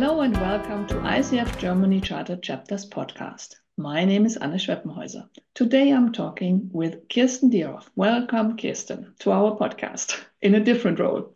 Hello 0.00 0.22
and 0.22 0.34
welcome 0.38 0.86
to 0.86 0.94
ICF 0.94 1.58
Germany 1.58 2.00
Charter 2.00 2.36
Chapters 2.36 2.88
podcast. 2.88 3.56
My 3.76 4.06
name 4.06 4.24
is 4.24 4.38
Anne 4.38 4.54
Schweppenhäuser. 4.54 5.28
Today 5.54 5.90
I'm 5.90 6.10
talking 6.10 6.70
with 6.72 7.06
Kirsten 7.10 7.50
Dierolf. 7.50 7.86
Welcome, 7.96 8.56
Kirsten, 8.56 9.14
to 9.18 9.30
our 9.30 9.58
podcast 9.58 10.18
in 10.40 10.54
a 10.54 10.64
different 10.64 11.00
role. 11.00 11.34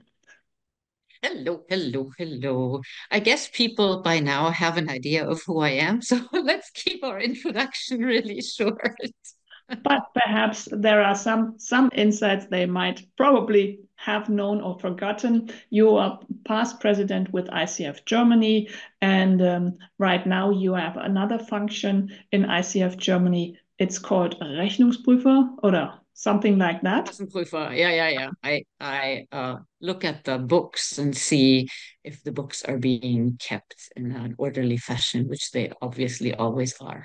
Hello, 1.22 1.64
hello, 1.68 2.10
hello. 2.16 2.80
I 3.10 3.18
guess 3.18 3.50
people 3.52 4.00
by 4.00 4.20
now 4.20 4.48
have 4.48 4.78
an 4.78 4.88
idea 4.88 5.28
of 5.28 5.42
who 5.46 5.60
I 5.60 5.72
am, 5.72 6.00
so 6.10 6.26
let's 6.32 6.70
keep 6.70 7.04
our 7.04 7.20
introduction 7.20 8.00
really 8.00 8.40
short. 8.40 8.80
But 9.82 10.02
perhaps 10.14 10.68
there 10.70 11.02
are 11.02 11.14
some 11.14 11.54
some 11.58 11.90
insights 11.94 12.46
they 12.46 12.66
might 12.66 13.06
probably 13.16 13.80
have 13.96 14.28
known 14.28 14.60
or 14.60 14.78
forgotten. 14.78 15.50
You 15.70 15.96
are 15.96 16.20
past 16.44 16.80
president 16.80 17.32
with 17.32 17.46
ICF 17.46 18.04
Germany, 18.04 18.68
and 19.00 19.40
um, 19.42 19.78
right 19.98 20.26
now 20.26 20.50
you 20.50 20.74
have 20.74 20.96
another 20.96 21.38
function 21.38 22.10
in 22.32 22.44
ICF 22.44 22.96
Germany. 22.98 23.58
It's 23.78 23.98
called 23.98 24.38
Rechnungsprüfer 24.40 25.56
oder 25.62 25.94
something 26.12 26.58
like 26.58 26.80
that. 26.82 27.06
Kassenprüfer. 27.06 27.76
Yeah, 27.76 27.90
yeah, 27.90 28.08
yeah. 28.08 28.30
I 28.42 28.64
I 28.80 29.26
uh, 29.32 29.56
look 29.80 30.04
at 30.04 30.24
the 30.24 30.38
books 30.38 30.98
and 30.98 31.16
see 31.16 31.68
if 32.04 32.22
the 32.22 32.32
books 32.32 32.64
are 32.64 32.78
being 32.78 33.36
kept 33.38 33.90
in 33.96 34.12
an 34.12 34.34
orderly 34.38 34.76
fashion, 34.76 35.28
which 35.28 35.50
they 35.50 35.72
obviously 35.82 36.34
always 36.34 36.74
are. 36.80 37.04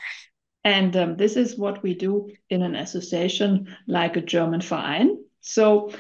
And 0.63 0.95
um, 0.95 1.17
this 1.17 1.35
is 1.35 1.57
what 1.57 1.81
we 1.83 1.93
do 1.93 2.31
in 2.49 2.61
an 2.61 2.75
association 2.75 3.75
like 3.87 4.17
a 4.17 4.21
German 4.21 4.61
Verein. 4.61 5.23
So, 5.41 5.93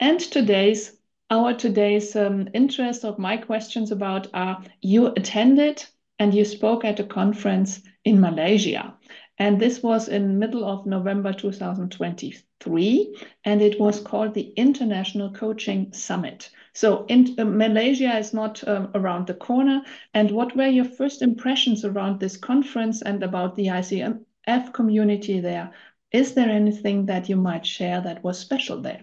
and 0.00 0.18
today's 0.18 0.96
our 1.30 1.54
today's 1.54 2.14
um, 2.16 2.48
interest 2.52 3.04
of 3.04 3.18
my 3.18 3.36
questions 3.36 3.90
about 3.90 4.28
are 4.34 4.62
you 4.82 5.06
attended 5.06 5.84
and 6.18 6.34
you 6.34 6.44
spoke 6.44 6.84
at 6.84 7.00
a 7.00 7.04
conference 7.04 7.80
in 8.04 8.20
Malaysia. 8.20 8.94
And 9.38 9.58
this 9.58 9.82
was 9.82 10.08
in 10.08 10.38
middle 10.38 10.64
of 10.64 10.86
November 10.86 11.32
2023, 11.32 13.16
and 13.44 13.62
it 13.62 13.80
was 13.80 14.00
called 14.00 14.34
the 14.34 14.52
International 14.56 15.32
Coaching 15.32 15.92
Summit. 15.92 16.50
So 16.74 17.06
in, 17.06 17.36
uh, 17.38 17.44
Malaysia 17.44 18.18
is 18.18 18.34
not 18.34 18.66
um, 18.66 18.90
around 18.94 19.28
the 19.28 19.34
corner. 19.34 19.82
And 20.12 20.30
what 20.32 20.56
were 20.56 20.66
your 20.66 20.84
first 20.84 21.22
impressions 21.22 21.84
around 21.84 22.18
this 22.18 22.36
conference 22.36 23.00
and 23.00 23.22
about 23.22 23.54
the 23.54 23.66
ICF 23.68 24.72
community 24.72 25.40
there? 25.40 25.72
Is 26.10 26.34
there 26.34 26.48
anything 26.48 27.06
that 27.06 27.28
you 27.28 27.36
might 27.36 27.64
share 27.64 28.00
that 28.00 28.24
was 28.24 28.38
special 28.38 28.80
there? 28.82 29.02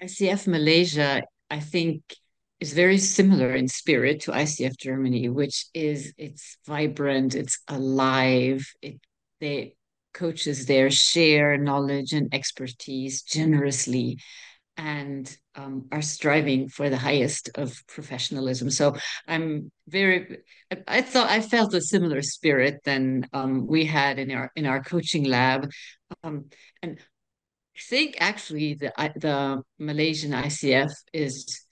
ICF 0.00 0.46
Malaysia, 0.46 1.22
I 1.50 1.60
think, 1.60 2.02
is 2.60 2.72
very 2.72 2.98
similar 2.98 3.54
in 3.54 3.66
spirit 3.68 4.20
to 4.20 4.30
ICF 4.30 4.76
Germany, 4.78 5.28
which 5.28 5.66
is 5.74 6.14
it's 6.16 6.58
vibrant, 6.66 7.34
it's 7.34 7.58
alive. 7.68 8.66
It 8.82 9.00
they 9.40 9.74
coaches 10.14 10.66
there 10.66 10.90
share 10.90 11.58
knowledge 11.58 12.12
and 12.12 12.32
expertise 12.32 13.22
generously 13.22 14.18
and 14.76 15.34
um, 15.54 15.86
are 15.90 16.02
striving 16.02 16.68
for 16.68 16.90
the 16.90 16.96
highest 16.96 17.50
of 17.54 17.74
professionalism. 17.86 18.70
So 18.70 18.96
I'm 19.26 19.70
very. 19.88 20.38
I, 20.86 21.02
thought 21.02 21.30
I 21.30 21.40
felt 21.40 21.74
a 21.74 21.80
similar 21.80 22.22
spirit 22.22 22.80
than 22.84 23.26
um, 23.32 23.66
we 23.66 23.84
had 23.84 24.18
in 24.18 24.30
our 24.32 24.50
in 24.56 24.66
our 24.66 24.82
coaching 24.82 25.24
lab, 25.24 25.70
um, 26.22 26.46
and 26.82 26.98
I 26.98 27.80
think 27.88 28.16
actually 28.20 28.74
the 28.74 28.92
the 29.16 29.62
Malaysian 29.78 30.32
ICF 30.32 30.90
is. 31.12 31.62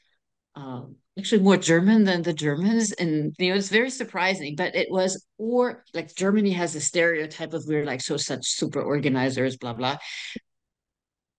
Um, 0.57 0.97
actually 1.19 1.43
more 1.43 1.57
German 1.57 2.05
than 2.05 2.23
the 2.23 2.33
Germans. 2.33 2.93
And 2.93 3.35
you 3.39 3.51
know, 3.51 3.57
it's 3.57 3.69
very 3.69 3.91
surprising, 3.91 4.55
but 4.57 4.75
it 4.75 4.89
was 4.91 5.27
or 5.37 5.85
like 5.95 6.15
Germany 6.15 6.53
has 6.53 6.75
a 6.75 6.81
stereotype 6.81 7.55
of 7.55 7.65
we're 7.67 7.85
like 7.85 8.01
so 8.01 8.17
such 8.17 8.47
super 8.47 8.81
organizers, 8.81 9.57
blah 9.57 9.73
blah. 9.73 9.97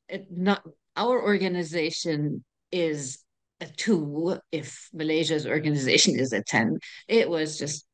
It 0.10 0.28
not 0.30 0.64
our 0.96 1.22
organization 1.22 2.44
is 2.72 3.20
a 3.62 3.68
two 3.68 4.38
if 4.52 4.90
Malaysia's 4.94 5.48
organization 5.48 6.20
is 6.20 6.34
a 6.34 6.44
10. 6.44 6.80
It 7.08 7.30
was 7.30 7.58
just 7.58 7.86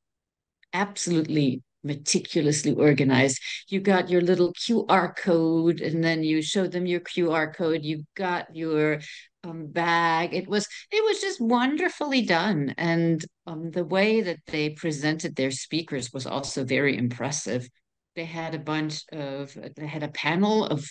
absolutely 0.74 1.62
meticulously 1.84 2.74
organized. 2.74 3.40
You 3.68 3.80
got 3.80 4.10
your 4.10 4.22
little 4.22 4.54
QR 4.54 5.16
code 5.16 5.82
and 5.82 6.04
then 6.04 6.24
you 6.24 6.42
showed 6.42 6.72
them 6.72 6.86
your 6.86 7.00
QR 7.00 7.54
code. 7.54 7.84
You 7.84 8.04
got 8.16 8.56
your 8.56 9.00
um, 9.44 9.68
bag. 9.68 10.34
It 10.34 10.48
was 10.48 10.68
it 10.92 11.04
was 11.04 11.20
just 11.20 11.42
wonderfully 11.42 12.22
done. 12.22 12.74
And 12.78 13.24
um, 13.48 13.72
the 13.72 13.86
way 13.86 14.22
that 14.22 14.40
they 14.48 14.70
presented 14.70 15.36
their 15.36 15.52
speakers 15.52 16.14
was 16.14 16.28
also 16.28 16.64
very 16.64 16.98
impressive. 16.98 17.68
They 18.16 18.26
had 18.26 18.54
a 18.54 18.60
bunch 18.60 19.04
of 19.12 19.58
they 19.76 19.88
had 19.88 20.04
a 20.04 20.10
panel 20.10 20.66
of 20.66 20.88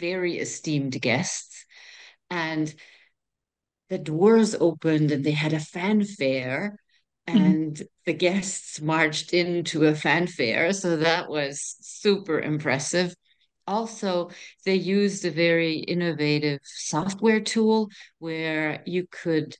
very 0.00 0.38
esteemed 0.38 1.00
guests. 1.00 1.64
And 2.30 2.72
the 3.88 3.98
doors 3.98 4.54
opened 4.54 5.12
and 5.12 5.24
they 5.24 5.32
had 5.32 5.52
a 5.52 5.60
fanfare 5.60 6.78
mm-hmm. 7.28 7.38
and 7.38 7.74
mm-hmm. 7.74 7.84
the 8.04 8.14
guests 8.14 8.80
marched 8.80 9.32
into 9.32 9.84
a 9.86 9.94
fanfare. 9.94 10.72
So 10.72 10.96
that 10.96 11.28
was 11.28 11.76
super 11.80 12.40
impressive. 12.40 13.14
Also, 13.66 14.30
they 14.64 14.76
used 14.76 15.24
a 15.24 15.30
very 15.30 15.78
innovative 15.78 16.60
software 16.62 17.40
tool 17.40 17.88
where 18.18 18.82
you 18.86 19.06
could 19.10 19.56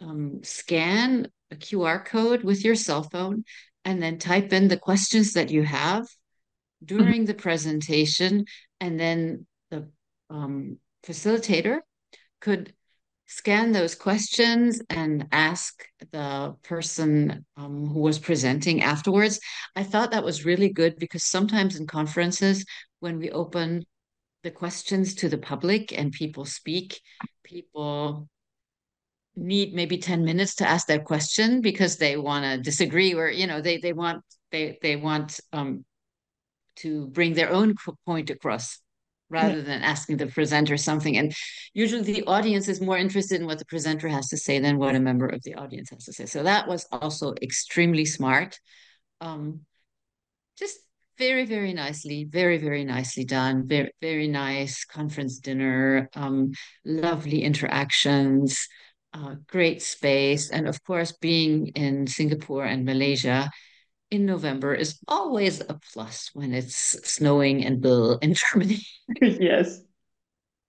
um, 0.00 0.40
scan 0.42 1.28
a 1.50 1.56
QR 1.56 2.04
code 2.04 2.44
with 2.44 2.64
your 2.64 2.74
cell 2.74 3.02
phone 3.02 3.44
and 3.84 4.02
then 4.02 4.18
type 4.18 4.52
in 4.52 4.68
the 4.68 4.76
questions 4.76 5.34
that 5.34 5.50
you 5.50 5.62
have 5.62 6.02
mm-hmm. 6.02 6.86
during 6.86 7.22
mm-hmm. 7.22 7.24
the 7.26 7.34
presentation. 7.34 8.44
And 8.80 9.00
then 9.00 9.46
the 9.70 9.88
um, 10.30 10.78
facilitator 11.06 11.80
could 12.40 12.72
scan 13.26 13.72
those 13.72 13.94
questions 13.94 14.80
and 14.88 15.26
ask 15.32 15.84
the 16.12 16.54
person 16.62 17.44
um, 17.56 17.86
who 17.86 18.00
was 18.00 18.18
presenting 18.18 18.82
afterwards. 18.82 19.40
I 19.74 19.82
thought 19.82 20.12
that 20.12 20.24
was 20.24 20.44
really 20.44 20.68
good 20.68 20.96
because 20.98 21.24
sometimes 21.24 21.76
in 21.76 21.86
conferences, 21.86 22.64
when 23.00 23.18
we 23.18 23.30
open 23.30 23.84
the 24.42 24.50
questions 24.50 25.16
to 25.16 25.28
the 25.28 25.38
public 25.38 25.92
and 25.96 26.12
people 26.12 26.44
speak, 26.44 27.00
people 27.42 28.28
need 29.34 29.74
maybe 29.74 29.98
10 29.98 30.24
minutes 30.24 30.54
to 30.56 30.68
ask 30.68 30.86
their 30.86 31.00
question 31.00 31.60
because 31.60 31.96
they 31.96 32.16
want 32.16 32.44
to 32.44 32.62
disagree 32.62 33.12
or 33.12 33.28
you 33.28 33.46
know 33.46 33.60
they 33.60 33.76
they 33.76 33.92
want 33.92 34.24
they 34.50 34.78
they 34.80 34.96
want 34.96 35.38
um 35.52 35.84
to 36.74 37.06
bring 37.08 37.34
their 37.34 37.50
own 37.50 37.74
point 38.06 38.30
across 38.30 38.78
rather 39.28 39.62
than 39.62 39.82
asking 39.82 40.18
the 40.18 40.26
presenter 40.26 40.76
something. 40.76 41.16
And 41.16 41.34
usually 41.74 42.02
the 42.02 42.24
audience 42.24 42.68
is 42.68 42.80
more 42.80 42.98
interested 42.98 43.40
in 43.40 43.46
what 43.46 43.58
the 43.58 43.64
presenter 43.64 44.08
has 44.08 44.28
to 44.28 44.36
say 44.36 44.58
than 44.58 44.78
what 44.78 44.94
a 44.94 45.00
member 45.00 45.26
of 45.26 45.42
the 45.42 45.54
audience 45.54 45.90
has 45.90 46.04
to 46.04 46.12
say. 46.12 46.26
So 46.26 46.42
that 46.42 46.68
was 46.68 46.86
also 46.92 47.34
extremely 47.42 48.04
smart. 48.04 48.60
Um, 49.20 49.60
just 50.58 50.78
very, 51.18 51.44
very 51.46 51.72
nicely, 51.72 52.24
very, 52.24 52.58
very 52.58 52.84
nicely 52.84 53.24
done. 53.24 53.66
Very, 53.66 53.90
very 54.00 54.28
nice 54.28 54.84
conference 54.84 55.38
dinner, 55.38 56.08
um, 56.14 56.52
lovely 56.84 57.42
interactions, 57.42 58.68
uh, 59.12 59.36
great 59.46 59.82
space. 59.82 60.50
And 60.50 60.68
of 60.68 60.82
course, 60.84 61.12
being 61.12 61.68
in 61.68 62.06
Singapore 62.06 62.64
and 62.64 62.84
Malaysia, 62.84 63.50
in 64.10 64.26
November 64.26 64.74
is 64.74 64.98
always 65.08 65.60
a 65.60 65.78
plus 65.92 66.30
when 66.32 66.52
it's 66.52 66.76
snowing 67.08 67.64
and 67.64 67.80
Bill 67.80 68.18
in 68.18 68.34
Germany. 68.34 68.80
yes. 69.20 69.80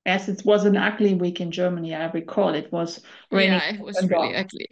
As 0.06 0.30
it 0.30 0.44
was 0.46 0.66
an 0.66 0.78
ugly 0.78 1.16
week 1.16 1.42
in 1.42 1.52
Germany, 1.52 1.94
I 1.94 2.10
recall 2.10 2.54
it 2.56 2.72
was 2.72 3.02
raining. 3.30 3.54
Yeah, 3.54 3.74
it 3.74 3.80
was 3.82 4.02
really 4.10 4.36
ugly. 4.36 4.70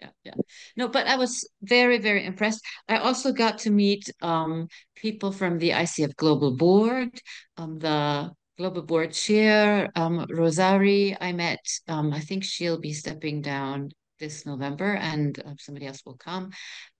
Yeah, 0.00 0.10
yeah. 0.24 0.34
No, 0.76 0.86
but 0.86 1.08
I 1.08 1.16
was 1.16 1.48
very, 1.62 1.98
very 1.98 2.24
impressed. 2.24 2.64
I 2.88 2.98
also 2.98 3.32
got 3.32 3.58
to 3.58 3.70
meet 3.70 4.08
um, 4.22 4.68
people 4.94 5.32
from 5.32 5.58
the 5.58 5.70
ICF 5.70 6.14
Global 6.14 6.56
Board, 6.56 7.10
um, 7.56 7.80
the 7.80 8.30
Global 8.56 8.82
Board 8.82 9.12
Chair, 9.12 9.90
um, 9.96 10.24
Rosari. 10.30 11.16
I 11.20 11.32
met, 11.32 11.58
um, 11.88 12.12
I 12.12 12.20
think 12.20 12.44
she'll 12.44 12.78
be 12.78 12.92
stepping 12.92 13.42
down 13.42 13.90
this 14.20 14.46
November 14.46 14.94
and 14.94 15.38
uh, 15.44 15.54
somebody 15.58 15.86
else 15.86 16.02
will 16.04 16.16
come. 16.16 16.50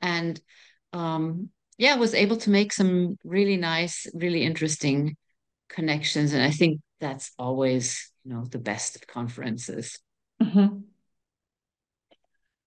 And 0.01 0.41
um, 0.93 1.51
yeah, 1.77 1.97
was 1.97 2.15
able 2.15 2.37
to 2.39 2.51
make 2.51 2.73
some 2.73 3.17
really 3.25 3.57
nice, 3.57 4.07
really 4.15 4.43
interesting 4.43 5.17
connections. 5.69 6.33
And 6.33 6.43
I 6.43 6.51
think 6.51 6.81
that's 7.01 7.33
always, 7.39 8.11
you 8.25 8.35
know, 8.35 8.45
the 8.45 8.59
best 8.59 8.97
of 8.97 9.07
conferences. 9.07 9.99
Mm-hmm. 10.43 10.79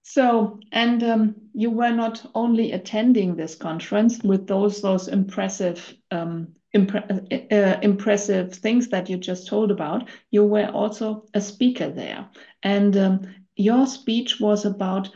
So, 0.04 0.60
and 0.72 1.04
um, 1.04 1.36
you 1.54 1.70
were 1.70 1.92
not 1.92 2.26
only 2.36 2.74
attending 2.74 3.36
this 3.36 3.56
conference 3.56 4.22
with 4.24 4.46
those 4.46 4.82
those 4.82 5.08
impressive 5.08 5.94
um, 6.10 6.50
impre- 6.76 7.52
uh, 7.52 7.80
impressive 7.82 8.54
things 8.54 8.90
that 8.90 9.10
you 9.10 9.18
just 9.18 9.48
told 9.48 9.72
about. 9.72 10.10
You 10.30 10.44
were 10.44 10.68
also 10.68 11.26
a 11.34 11.40
speaker 11.40 11.90
there, 11.90 12.28
and 12.62 12.98
um, 12.98 13.36
your 13.56 13.88
speech 13.88 14.40
was 14.40 14.66
about 14.66 15.10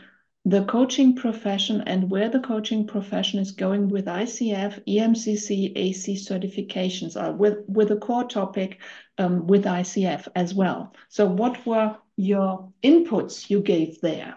the 0.46 0.64
coaching 0.66 1.16
profession 1.16 1.82
and 1.88 2.08
where 2.08 2.28
the 2.28 2.38
coaching 2.38 2.86
profession 2.86 3.40
is 3.40 3.50
going 3.50 3.88
with 3.88 4.04
ICF, 4.06 4.80
EMCC, 4.86 5.72
AC 5.74 6.14
certifications, 6.14 7.20
are 7.20 7.32
with, 7.32 7.58
with 7.66 7.90
a 7.90 7.96
core 7.96 8.28
topic 8.28 8.78
um, 9.18 9.48
with 9.48 9.64
ICF 9.64 10.28
as 10.36 10.54
well. 10.54 10.94
So, 11.08 11.26
what 11.26 11.66
were 11.66 11.96
your 12.16 12.72
inputs 12.80 13.50
you 13.50 13.60
gave 13.60 14.00
there? 14.00 14.36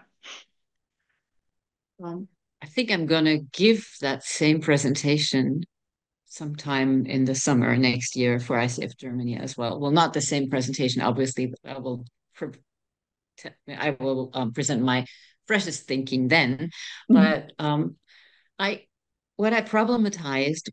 Um, 2.04 2.28
I 2.60 2.66
think 2.66 2.92
I'm 2.92 3.06
going 3.06 3.26
to 3.26 3.38
give 3.54 3.88
that 4.02 4.24
same 4.24 4.62
presentation 4.62 5.62
sometime 6.26 7.06
in 7.06 7.26
the 7.26 7.36
summer 7.36 7.78
next 7.78 8.16
year 8.16 8.40
for 8.40 8.58
ICF 8.58 8.98
Germany 8.98 9.38
as 9.38 9.56
well. 9.56 9.80
Well, 9.80 9.92
not 9.92 10.14
the 10.14 10.22
same 10.22 10.50
presentation, 10.50 11.04
obviously. 11.04 11.54
I 11.64 11.78
will 11.78 12.06
I 13.68 13.96
will 14.00 14.32
um, 14.34 14.54
present 14.54 14.82
my 14.82 15.06
freshest 15.50 15.88
thinking 15.88 16.28
then. 16.28 16.70
Mm-hmm. 17.12 17.16
But 17.16 17.52
um, 17.58 17.96
I, 18.60 18.84
what 19.36 19.54
I 19.54 19.62
problematized 19.62 20.70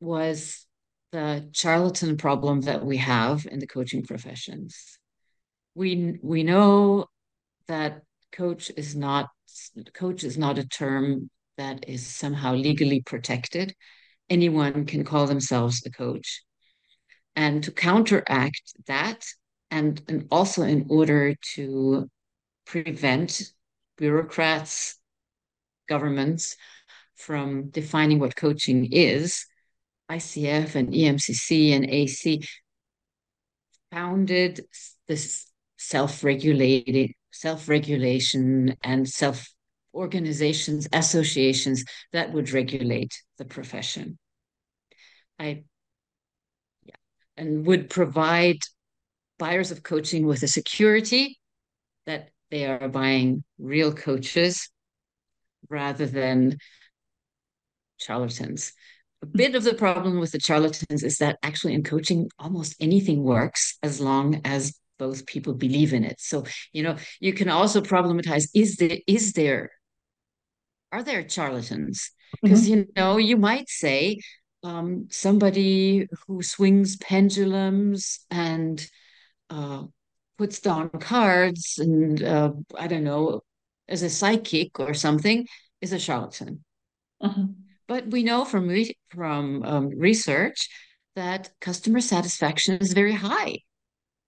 was 0.00 0.66
the 1.12 1.48
charlatan 1.52 2.16
problem 2.16 2.62
that 2.62 2.84
we 2.84 2.96
have 2.96 3.46
in 3.46 3.60
the 3.60 3.66
coaching 3.76 4.02
professions. 4.04 4.98
We 5.74 6.18
we 6.22 6.42
know 6.42 7.06
that 7.68 8.02
coach 8.32 8.64
is 8.76 8.96
not 8.96 9.28
coach 9.94 10.24
is 10.24 10.36
not 10.36 10.58
a 10.58 10.66
term 10.66 11.30
that 11.56 11.88
is 11.88 12.06
somehow 12.06 12.54
legally 12.54 13.00
protected. 13.02 13.74
Anyone 14.28 14.86
can 14.86 15.04
call 15.04 15.26
themselves 15.26 15.82
a 15.86 15.90
coach. 15.90 16.42
And 17.36 17.62
to 17.64 17.70
counteract 17.70 18.66
that, 18.86 19.24
and, 19.70 20.02
and 20.08 20.26
also 20.30 20.62
in 20.62 20.86
order 20.88 21.34
to 21.54 22.08
prevent 22.66 23.42
bureaucrats, 23.96 24.98
governments 25.88 26.56
from 27.16 27.70
defining 27.70 28.18
what 28.18 28.36
coaching 28.36 28.88
is, 28.92 29.46
ICF 30.10 30.74
and 30.74 30.92
EMCC 30.92 31.72
and 31.72 31.88
AC 31.88 32.42
founded 33.90 34.60
this 35.08 35.46
self-regulated 35.78 37.12
self-regulation 37.30 38.76
and 38.82 39.08
self 39.08 39.48
organizations 39.94 40.86
associations 40.92 41.84
that 42.12 42.32
would 42.32 42.50
regulate 42.52 43.12
the 43.38 43.44
profession. 43.44 44.18
I 45.38 45.64
yeah 46.84 46.94
and 47.36 47.66
would 47.66 47.90
provide 47.90 48.58
buyers 49.38 49.70
of 49.70 49.82
coaching 49.82 50.26
with 50.26 50.42
a 50.42 50.48
security 50.48 51.38
that 52.06 52.30
they 52.50 52.66
are 52.66 52.88
buying 52.88 53.44
real 53.58 53.92
coaches 53.92 54.68
rather 55.68 56.06
than 56.06 56.58
charlatans. 57.98 58.72
A 59.22 59.26
bit 59.26 59.54
of 59.54 59.64
the 59.64 59.74
problem 59.74 60.20
with 60.20 60.32
the 60.32 60.40
charlatans 60.40 61.02
is 61.02 61.18
that 61.18 61.38
actually 61.42 61.74
in 61.74 61.82
coaching, 61.82 62.30
almost 62.38 62.76
anything 62.80 63.22
works 63.22 63.78
as 63.82 64.00
long 64.00 64.40
as 64.44 64.78
both 64.98 65.26
people 65.26 65.54
believe 65.54 65.92
in 65.92 66.04
it. 66.04 66.20
So, 66.20 66.44
you 66.72 66.82
know, 66.82 66.96
you 67.20 67.32
can 67.32 67.48
also 67.48 67.80
problematize 67.80 68.48
is 68.54 68.76
there, 68.76 68.98
is 69.06 69.32
there, 69.32 69.70
are 70.92 71.02
there 71.02 71.28
charlatans? 71.28 72.10
Because, 72.42 72.64
mm-hmm. 72.64 72.78
you 72.78 72.86
know, 72.96 73.16
you 73.16 73.36
might 73.36 73.68
say 73.68 74.18
um, 74.62 75.06
somebody 75.10 76.08
who 76.26 76.42
swings 76.42 76.96
pendulums 76.96 78.20
and 78.30 78.86
uh, 79.50 79.84
puts 80.38 80.60
down 80.60 80.90
cards 80.90 81.78
and 81.78 82.22
uh, 82.22 82.52
I 82.78 82.86
don't 82.86 83.04
know, 83.04 83.40
as 83.88 84.02
a 84.02 84.10
psychic 84.10 84.78
or 84.80 84.94
something, 84.94 85.46
is 85.80 85.92
a 85.92 85.98
charlatan. 85.98 86.64
Uh-huh. 87.20 87.46
But 87.88 88.08
we 88.08 88.22
know 88.22 88.44
from 88.44 88.68
re- 88.68 88.96
from 89.08 89.62
um, 89.62 89.88
research 89.90 90.68
that 91.14 91.50
customer 91.60 92.00
satisfaction 92.00 92.78
is 92.78 92.92
very 92.92 93.12
high 93.12 93.58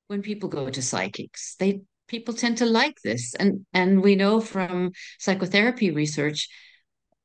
when 0.07 0.23
people 0.23 0.49
go 0.49 0.71
to 0.71 0.83
psychics. 0.83 1.57
They 1.59 1.83
people 2.07 2.35
tend 2.35 2.59
to 2.59 2.67
like 2.67 2.97
this, 3.03 3.35
and 3.35 3.67
and 3.73 4.03
we 4.03 4.15
know 4.15 4.41
from 4.41 4.93
psychotherapy 5.19 5.91
research, 5.91 6.49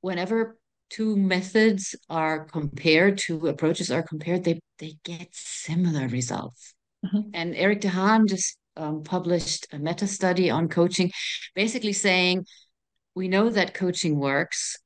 whenever 0.01 0.57
two 0.89 1.15
methods 1.15 1.95
are 2.09 2.45
compared, 2.45 3.17
two 3.17 3.47
approaches 3.47 3.91
are 3.91 4.03
compared, 4.03 4.43
they 4.43 4.59
they 4.79 4.95
get 5.03 5.29
similar 5.31 6.07
results. 6.07 6.73
Uh-huh. 7.05 7.23
And 7.33 7.55
Erik 7.55 7.81
de 7.81 7.89
Haan 7.89 8.27
just 8.27 8.57
um, 8.75 9.03
published 9.03 9.67
a 9.71 9.79
meta 9.79 10.07
study 10.07 10.49
on 10.49 10.69
coaching, 10.69 11.11
basically 11.55 11.93
saying 11.93 12.45
we 13.15 13.27
know 13.27 13.49
that 13.49 13.73
coaching 13.73 14.19
works. 14.19 14.77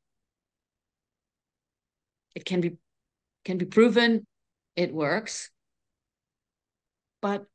It 2.36 2.46
can 2.46 2.62
be 2.62 2.78
can 3.46 3.58
be 3.58 3.66
proven 3.66 4.26
it 4.76 4.94
works, 4.94 5.50
but 7.22 7.46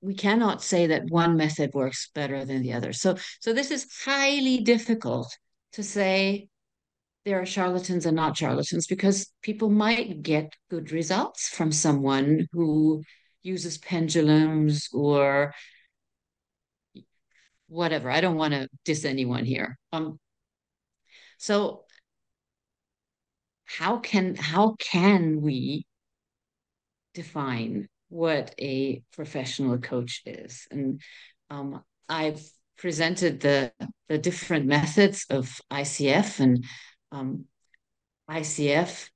we 0.00 0.14
cannot 0.14 0.62
say 0.62 0.88
that 0.88 1.10
one 1.10 1.36
method 1.36 1.72
works 1.74 2.10
better 2.14 2.44
than 2.44 2.62
the 2.62 2.72
other. 2.72 2.92
So 2.92 3.16
so 3.40 3.52
this 3.52 3.70
is 3.70 3.86
highly 4.04 4.60
difficult 4.60 5.36
to 5.72 5.82
say 5.82 6.48
there 7.24 7.40
are 7.40 7.46
charlatans 7.46 8.04
and 8.04 8.16
not 8.16 8.36
charlatans 8.36 8.86
because 8.86 9.32
people 9.42 9.70
might 9.70 10.22
get 10.22 10.52
good 10.70 10.90
results 10.92 11.48
from 11.48 11.70
someone 11.70 12.46
who 12.52 13.02
uses 13.42 13.78
pendulums 13.78 14.88
or 14.92 15.54
whatever. 17.68 18.10
I 18.10 18.20
don't 18.20 18.36
want 18.36 18.54
to 18.54 18.68
diss 18.84 19.04
anyone 19.04 19.44
here. 19.44 19.78
Um, 19.92 20.18
so 21.38 21.84
how 23.64 23.98
can 23.98 24.36
how 24.36 24.76
can 24.78 25.40
we 25.40 25.86
define 27.14 27.88
what 28.08 28.54
a 28.58 29.02
professional 29.12 29.78
coach 29.78 30.22
is? 30.26 30.66
And 30.70 31.00
um, 31.50 31.82
I've 32.08 32.42
presented 32.76 33.40
the 33.40 33.72
the 34.08 34.18
different 34.18 34.66
methods 34.66 35.24
of 35.30 35.60
ICF, 35.70 36.40
and 36.40 36.64
um, 37.10 37.46
ICF 38.30 39.08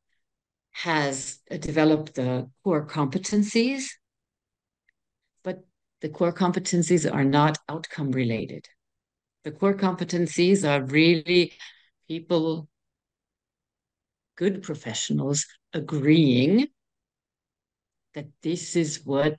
has 0.72 1.38
developed 1.60 2.14
the 2.14 2.50
core 2.64 2.86
competencies 2.86 3.88
the 6.06 6.12
core 6.12 6.32
competencies 6.32 7.12
are 7.12 7.24
not 7.24 7.58
outcome 7.68 8.12
related. 8.12 8.64
The 9.42 9.50
core 9.50 9.74
competencies 9.74 10.62
are 10.62 10.84
really 10.84 11.52
people, 12.06 12.68
good 14.36 14.62
professionals 14.62 15.44
agreeing 15.72 16.68
that 18.14 18.26
this 18.40 18.76
is 18.76 19.00
what, 19.04 19.36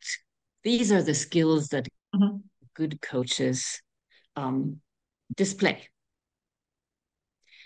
these 0.65 0.91
are 0.91 1.01
the 1.01 1.13
skills 1.13 1.69
that 1.69 1.87
mm-hmm. 2.13 2.39
good 2.75 2.99
coaches 3.01 3.81
um, 4.35 4.81
display. 5.37 5.87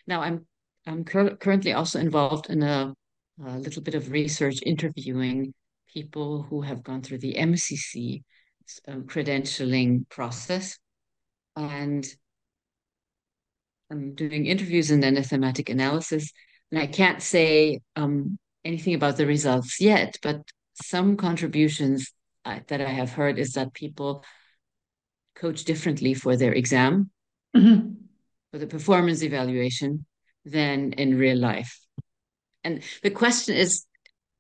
Now, 0.06 0.22
I'm 0.22 0.46
I'm 0.86 1.04
cur- 1.06 1.38
currently 1.38 1.74
also 1.74 1.98
involved 2.00 2.52
in 2.52 2.62
a, 2.62 2.94
a, 3.44 3.58
little 3.58 3.82
bit 3.82 3.96
of 3.96 4.12
research 4.12 4.60
interviewing 4.64 5.56
people 5.92 6.44
who 6.44 6.62
have 6.62 6.84
gone 6.84 7.02
through 7.02 7.20
the 7.20 7.34
MCC 7.34 8.22
um, 8.88 9.04
credentialing 9.04 10.08
process. 10.10 10.78
And 11.56 12.06
I'm 13.92 14.16
doing 14.16 14.46
interviews 14.46 14.92
and 14.92 15.04
then 15.04 15.18
a 15.18 15.24
thematic 15.24 15.70
analysis. 15.70 16.32
And 16.72 16.80
I 16.80 16.88
can't 16.88 17.22
say 17.22 17.82
um, 17.96 18.38
anything 18.64 18.94
about 18.96 19.18
the 19.18 19.26
results 19.26 19.82
yet, 19.82 20.18
but 20.22 20.42
some 20.82 21.18
contributions 21.18 22.14
that 22.46 22.82
I 22.82 22.90
have 22.90 23.12
heard 23.12 23.38
is 23.38 23.54
that 23.54 23.74
people 23.74 24.24
coach 25.36 25.64
differently 25.64 26.14
for 26.14 26.36
their 26.36 26.54
exam, 26.54 27.12
mm-hmm. 27.56 27.94
for 28.52 28.58
the 28.58 28.68
performance 28.68 29.22
evaluation, 29.24 30.06
than 30.46 30.94
in 30.94 31.18
real 31.18 31.38
life. 31.38 31.80
And 32.64 32.84
the 33.04 33.12
question 33.12 33.56
is 33.56 33.86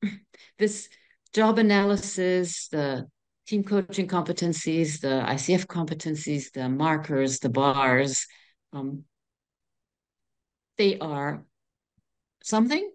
this 0.59 0.89
job 1.33 1.59
analysis, 1.59 2.67
the 2.69 3.07
team 3.51 3.63
coaching 3.65 4.07
competencies, 4.07 5.01
the 5.01 5.21
ICF 5.27 5.67
competencies, 5.67 6.53
the 6.53 6.69
markers, 6.69 7.39
the 7.39 7.49
bars, 7.49 8.25
um, 8.71 9.03
they 10.77 10.97
are 10.99 11.43
something. 12.41 12.89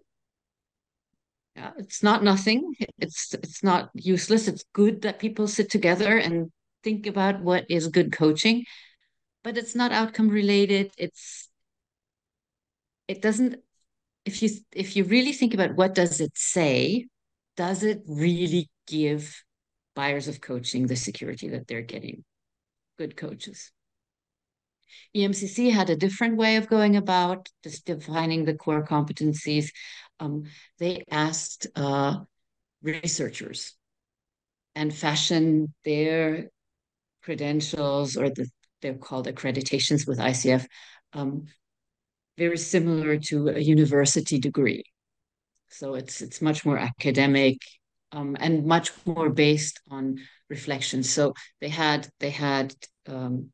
Yeah, 1.55 1.73
it's 1.77 2.01
not 2.01 2.23
nothing. 2.23 2.73
It's 2.97 3.35
it's 3.35 3.63
not 3.63 3.91
useless. 3.93 4.47
It's 4.47 4.65
good 4.73 5.03
that 5.03 5.19
people 5.19 5.47
sit 5.47 5.69
together 5.69 6.17
and 6.17 6.51
think 6.83 7.05
about 7.05 7.41
what 7.41 7.65
is 7.69 7.87
good 7.87 8.11
coaching, 8.11 8.65
but 9.43 9.57
it's 9.57 9.75
not 9.75 9.91
outcome 9.91 10.29
related. 10.29 10.91
It's 10.97 11.49
it 13.07 13.21
doesn't 13.21 13.57
if 14.25 14.41
you 14.41 14.49
if 14.71 14.95
you 14.95 15.03
really 15.03 15.33
think 15.33 15.53
about 15.53 15.75
what 15.75 15.93
does 15.93 16.19
it 16.19 16.35
say, 16.35 17.05
does 17.55 17.83
it 17.83 18.01
really 18.07 18.69
give 18.87 19.43
buyers 20.01 20.27
of 20.27 20.39
coaching 20.39 20.85
the 20.85 20.95
security 20.95 21.47
that 21.49 21.67
they're 21.67 21.89
getting 21.95 22.23
good 22.99 23.17
coaches 23.17 23.71
EMCC 25.15 25.71
had 25.71 25.89
a 25.89 25.95
different 25.95 26.37
way 26.37 26.55
of 26.57 26.69
going 26.69 26.95
about 26.95 27.49
just 27.63 27.85
defining 27.85 28.45
the 28.45 28.53
core 28.53 28.85
competencies. 28.85 29.71
Um, 30.19 30.43
they 30.79 31.03
asked 31.11 31.67
uh, 31.75 32.19
researchers 32.81 33.75
and 34.75 34.93
fashioned 34.93 35.69
their 35.83 36.49
credentials 37.23 38.15
or 38.17 38.29
the 38.29 38.47
they're 38.81 38.93
called 38.93 39.27
accreditations 39.27 40.07
with 40.07 40.19
ICF, 40.19 40.67
um, 41.13 41.45
very 42.37 42.57
similar 42.57 43.17
to 43.17 43.49
a 43.49 43.59
university 43.59 44.39
degree. 44.39 44.83
So 45.69 45.95
it's 45.95 46.21
it's 46.21 46.41
much 46.41 46.63
more 46.63 46.77
academic 46.77 47.57
um, 48.11 48.37
and 48.39 48.65
much 48.65 48.91
more 49.05 49.29
based 49.29 49.79
on 49.89 50.19
reflection. 50.49 51.03
So 51.03 51.33
they 51.61 51.69
had 51.69 52.07
they 52.19 52.29
had 52.29 52.73
um, 53.07 53.51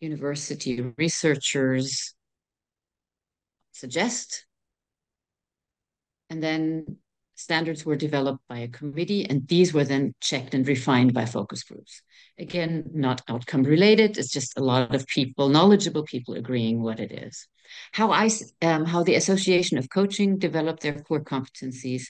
university 0.00 0.80
researchers 0.96 2.14
suggest, 3.72 4.46
and 6.28 6.42
then 6.42 6.98
standards 7.34 7.86
were 7.86 7.96
developed 7.96 8.42
by 8.48 8.58
a 8.58 8.68
committee, 8.68 9.24
and 9.24 9.48
these 9.48 9.72
were 9.72 9.84
then 9.84 10.14
checked 10.20 10.54
and 10.54 10.66
refined 10.68 11.14
by 11.14 11.24
focus 11.24 11.62
groups. 11.64 12.02
Again, 12.38 12.84
not 12.92 13.22
outcome 13.28 13.62
related. 13.62 14.18
It's 14.18 14.30
just 14.30 14.58
a 14.58 14.62
lot 14.62 14.94
of 14.94 15.06
people, 15.06 15.48
knowledgeable 15.48 16.04
people, 16.04 16.34
agreeing 16.34 16.82
what 16.82 17.00
it 17.00 17.12
is. 17.12 17.48
How 17.92 18.10
I 18.10 18.28
um, 18.62 18.84
how 18.84 19.02
the 19.02 19.14
Association 19.14 19.78
of 19.78 19.88
Coaching 19.90 20.38
developed 20.38 20.82
their 20.82 21.00
core 21.00 21.24
competencies, 21.24 22.04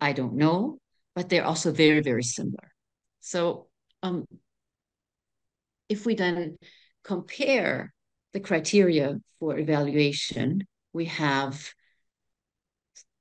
I 0.00 0.12
don't 0.12 0.34
know, 0.34 0.78
but 1.14 1.28
they're 1.28 1.44
also 1.44 1.72
very 1.72 2.00
very 2.00 2.22
similar. 2.22 2.70
So 3.20 3.68
um, 4.02 4.26
if 5.88 6.06
we 6.06 6.14
then 6.14 6.58
compare 7.02 7.92
the 8.32 8.40
criteria 8.40 9.16
for 9.38 9.58
evaluation, 9.58 10.66
we 10.92 11.06
have 11.06 11.72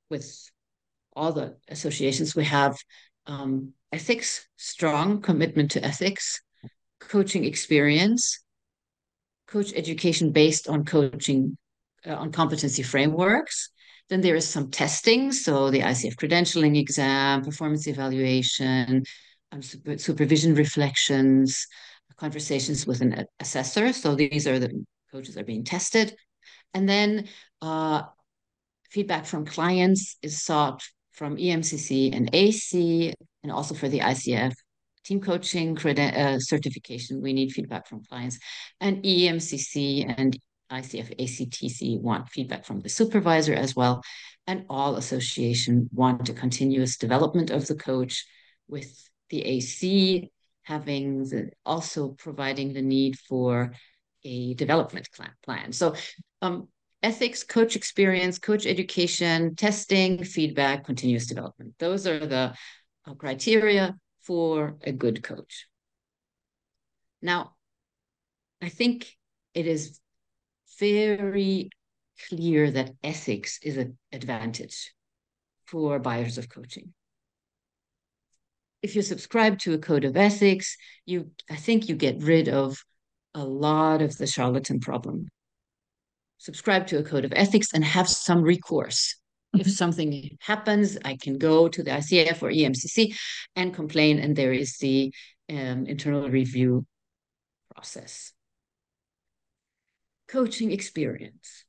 with 0.10 0.50
all 1.14 1.32
the 1.32 1.58
associations, 1.68 2.36
we 2.36 2.46
have 2.46 2.78
um, 3.28 3.74
ethics, 3.92 4.48
strong 4.58 5.22
commitment 5.22 5.72
to 5.72 5.84
ethics, 5.84 6.42
coaching 7.00 7.46
experience, 7.46 8.44
coach 9.48 9.72
education 9.76 10.32
based 10.32 10.68
on 10.68 10.86
coaching, 10.86 11.58
uh, 12.06 12.16
on 12.16 12.32
competency 12.32 12.84
frameworks. 12.84 13.70
Then 14.10 14.22
there 14.22 14.36
is 14.36 14.48
some 14.48 14.70
testing, 14.70 15.32
so 15.32 15.70
the 15.70 15.80
ICF 15.80 16.16
credentialing 16.16 16.78
exam, 16.78 17.42
performance 17.44 17.88
evaluation, 17.88 19.04
um, 19.52 19.62
super, 19.62 19.98
supervision 19.98 20.56
reflections, 20.56 21.68
conversations 22.18 22.86
with 22.86 23.02
an 23.02 23.26
assessor. 23.40 23.94
So 23.94 24.16
these 24.16 24.48
are 24.48 24.60
the 24.60 24.86
coaches 25.12 25.38
are 25.38 25.44
being 25.44 25.64
tested. 25.64 26.16
And 26.74 26.88
then 26.88 27.28
uh, 27.62 28.04
feedback 28.90 29.26
from 29.26 29.46
clients 29.46 30.18
is 30.22 30.42
sought 30.42 30.82
from 31.12 31.38
EMCC 31.38 32.16
and 32.16 32.30
AC, 32.34 33.14
and 33.44 33.52
also 33.52 33.76
for 33.76 33.88
the 33.88 34.00
ICF 34.00 34.54
team 35.04 35.22
coaching 35.22 35.78
uh, 35.78 36.40
certification, 36.40 37.22
we 37.22 37.34
need 37.34 37.52
feedback 37.52 37.88
from 37.88 38.04
clients. 38.04 38.40
And 38.80 39.04
EMCC 39.04 40.14
and 40.18 40.38
ICF 40.74 41.16
ACTC 41.18 42.02
want 42.02 42.30
feedback 42.30 42.66
from 42.66 42.80
the 42.80 42.90
supervisor 42.90 43.54
as 43.54 43.76
well. 43.76 44.04
And 44.48 44.66
all 44.70 44.96
association 44.96 45.90
want 45.94 46.28
a 46.30 46.34
continuous 46.34 46.98
development 46.98 47.50
of 47.50 47.68
the 47.68 47.76
coach 47.76 48.26
with 48.68 49.10
the 49.30 49.42
AC 49.42 50.32
having 50.64 51.24
the, 51.26 51.52
also 51.66 52.10
providing 52.10 52.74
the 52.74 52.82
need 52.82 53.18
for 53.20 53.74
a 54.24 54.54
development 54.56 55.08
plan. 55.44 55.72
So 55.72 55.96
um, 56.42 56.70
ethics, 57.02 57.44
coach 57.44 57.76
experience, 57.76 58.40
coach 58.40 58.66
education, 58.66 59.56
testing, 59.56 60.24
feedback, 60.24 60.86
continuous 60.86 61.28
development. 61.28 61.74
Those 61.80 62.08
are 62.08 62.26
the 62.26 62.54
uh, 63.06 63.14
criteria 63.16 63.96
for 64.22 64.78
a 64.84 64.94
good 64.94 65.22
coach. 65.24 65.68
Now, 67.22 67.56
I 68.62 68.70
think 68.70 69.14
it 69.54 69.68
is 69.68 70.00
very 70.80 71.70
clear 72.30 72.72
that 72.72 72.92
ethics 73.04 73.60
is 73.64 73.78
an 73.78 73.98
advantage 74.12 74.94
for 75.66 76.00
buyers 76.00 76.38
of 76.38 76.50
coaching. 76.50 76.94
If 78.82 78.96
you 78.96 79.02
subscribe 79.02 79.60
to 79.60 79.74
a 79.74 79.78
code 79.78 80.04
of 80.04 80.18
ethics, 80.18 80.76
you 81.06 81.32
I 81.50 81.56
think 81.56 81.88
you 81.88 81.96
get 81.96 82.22
rid 82.22 82.50
of 82.50 82.84
a 83.34 83.44
lot 83.44 84.02
of 84.02 84.18
the 84.18 84.28
charlatan 84.28 84.80
problem 84.80 85.28
subscribe 86.44 86.86
to 86.88 86.98
a 86.98 87.04
code 87.04 87.24
of 87.24 87.32
ethics 87.36 87.70
and 87.74 87.86
have 87.86 88.10
some 88.10 88.42
recourse. 88.42 89.16
Mm-hmm. 89.56 89.62
If 89.62 89.72
something 89.72 90.38
happens, 90.42 90.98
I 91.06 91.16
can 91.16 91.38
go 91.38 91.70
to 91.70 91.82
the 91.82 91.92
ICF 91.92 92.44
or 92.44 92.50
EMCC 92.50 93.16
and 93.56 93.74
complain, 93.74 94.20
and 94.20 94.36
there 94.36 94.52
is 94.52 94.78
the 94.78 95.14
um, 95.50 95.86
internal 95.86 96.30
review 96.30 96.86
process. 97.74 98.33
Coaching 100.34 100.72
experience. 100.72 101.64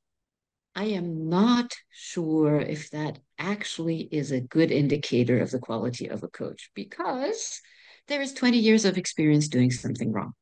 I 0.75 0.85
am 0.85 1.29
not 1.29 1.75
sure 1.91 2.59
if 2.59 2.89
that 2.93 3.19
actually 3.39 4.09
is 4.11 4.33
a 4.33 4.41
good 4.41 4.71
indicator 4.71 5.39
of 5.41 5.51
the 5.51 5.59
quality 5.59 6.09
of 6.09 6.23
a 6.23 6.29
coach 6.29 6.71
because 6.75 7.61
there 8.09 8.23
is 8.23 8.33
20 8.33 8.57
years 8.57 8.87
of 8.87 8.97
experience 8.97 9.49
doing 9.49 9.71
something 9.71 10.11
wrong. 10.13 10.33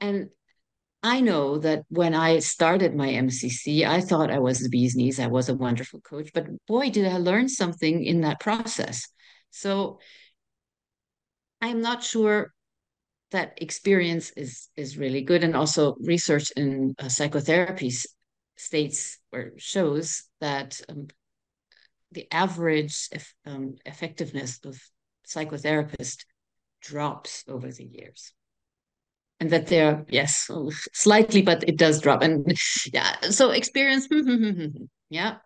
And 0.00 0.28
I 1.02 1.20
know 1.20 1.58
that 1.58 1.82
when 1.88 2.14
I 2.14 2.38
started 2.38 2.94
my 2.94 3.08
MCC, 3.08 3.84
I 3.84 4.00
thought 4.00 4.30
I 4.30 4.38
was 4.38 4.60
the 4.60 4.68
bee's 4.68 4.94
knees. 4.94 5.18
I 5.18 5.26
was 5.26 5.48
a 5.48 5.56
wonderful 5.56 6.00
coach, 6.02 6.30
but 6.32 6.46
boy, 6.68 6.90
did 6.90 7.04
I 7.04 7.16
learn 7.16 7.48
something 7.48 8.04
in 8.04 8.20
that 8.20 8.38
process. 8.38 9.08
So 9.50 9.98
I'm 11.60 11.80
not 11.80 12.04
sure 12.04 12.52
that 13.30 13.54
experience 13.56 14.30
is 14.36 14.68
is 14.76 14.98
really 14.98 15.22
good, 15.22 15.44
and 15.44 15.56
also 15.56 15.96
research 16.00 16.50
in 16.56 16.94
uh, 16.98 17.08
psychotherapy 17.08 17.92
states 18.56 19.18
or 19.32 19.52
shows 19.56 20.24
that 20.40 20.80
um, 20.88 21.08
the 22.12 22.26
average 22.32 23.08
um, 23.46 23.76
effectiveness 23.86 24.58
of 24.64 24.78
psychotherapist 25.26 26.24
drops 26.82 27.44
over 27.48 27.70
the 27.70 27.84
years. 27.84 28.32
And 29.38 29.50
that 29.50 29.68
they're 29.68 30.04
yes 30.08 30.50
slightly 30.92 31.42
but 31.42 31.66
it 31.68 31.76
does 31.76 32.00
drop. 32.00 32.22
And 32.22 32.46
yeah 32.92 33.16
so 33.30 33.50
experience 33.50 34.08
yeah. 35.08 35.36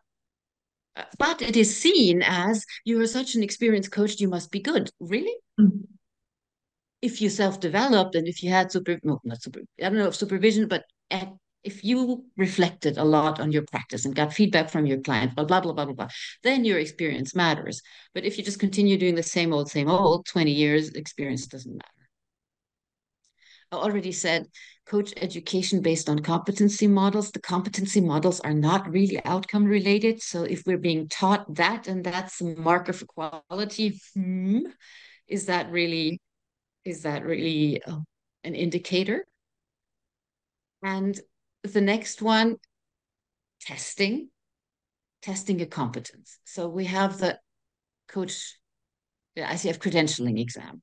But 1.19 1.43
it 1.43 1.57
is 1.57 1.76
seen 1.76 2.23
as 2.23 2.64
you're 2.85 3.07
such 3.07 3.35
an 3.35 3.43
experienced 3.43 3.91
coach 3.91 4.21
you 4.21 4.29
must 4.29 4.50
be 4.50 4.61
good. 4.61 4.91
Really? 5.00 5.35
Mm-hmm. 5.61 5.81
If 7.04 7.20
you 7.20 7.28
self-developed 7.28 8.14
and 8.14 8.26
if 8.26 8.42
you 8.42 8.49
had 8.50 8.73
super 8.73 8.99
no, 9.04 9.20
not 9.25 9.42
super 9.42 9.61
i 9.80 9.82
don't 9.82 9.99
know 9.99 10.08
if 10.08 10.16
supervision 10.16 10.66
but 10.66 10.84
at, 11.11 11.28
if 11.62 11.84
you 11.84 12.25
reflected 12.37 12.96
a 12.96 13.04
lot 13.04 13.40
on 13.40 13.52
your 13.52 13.64
practice 13.70 14.04
and 14.04 14.14
got 14.14 14.32
feedback 14.32 14.70
from 14.70 14.87
your 14.87 15.00
client 15.00 15.34
blah 15.34 15.44
blah 15.44 15.61
blah 15.61 15.73
blah 15.73 15.92
blah 15.92 16.08
then 16.42 16.64
your 16.64 16.78
experience 16.78 17.34
matters 17.34 17.82
but 18.14 18.25
if 18.25 18.38
you 18.38 18.44
just 18.44 18.58
continue 18.58 18.96
doing 18.96 19.14
the 19.14 19.23
same 19.23 19.52
old 19.52 19.70
same 19.70 19.88
old 19.88 20.25
20 20.26 20.50
years 20.50 20.90
experience 20.90 21.46
doesn't 21.46 21.75
matter 21.75 21.90
I 23.73 23.76
already 23.76 24.12
said 24.12 24.46
coach 24.87 25.12
education 25.16 25.80
based 25.80 26.08
on 26.08 26.20
competency 26.20 26.87
models. 26.87 27.32
The 27.32 27.40
competency 27.40 28.00
models 28.00 28.38
are 28.40 28.54
not 28.54 28.88
really 28.88 29.18
outcome 29.25 29.64
related. 29.64 30.23
So 30.23 30.44
if 30.44 30.62
we're 30.64 30.78
being 30.78 31.08
taught 31.08 31.52
that 31.56 31.88
and 31.88 32.04
that's 32.04 32.40
a 32.40 32.54
marker 32.54 32.92
for 32.92 33.06
quality, 33.06 34.00
hmm, 34.14 34.61
is 35.26 35.46
that 35.46 35.70
really 35.73 36.20
is 36.85 37.03
that 37.03 37.25
really 37.25 37.83
uh, 37.83 37.99
an 38.43 38.55
indicator? 38.55 39.25
And 40.83 41.19
the 41.62 41.81
next 41.81 42.21
one, 42.21 42.57
testing, 43.61 44.29
testing 45.23 45.61
a 45.62 45.67
competence. 45.67 46.38
So 46.45 46.69
we 46.69 46.85
have 46.85 47.19
the 47.19 47.38
coach, 48.09 48.59
the 49.35 49.43
ICF 49.43 49.79
credentialing 49.79 50.38
exam. 50.38 50.83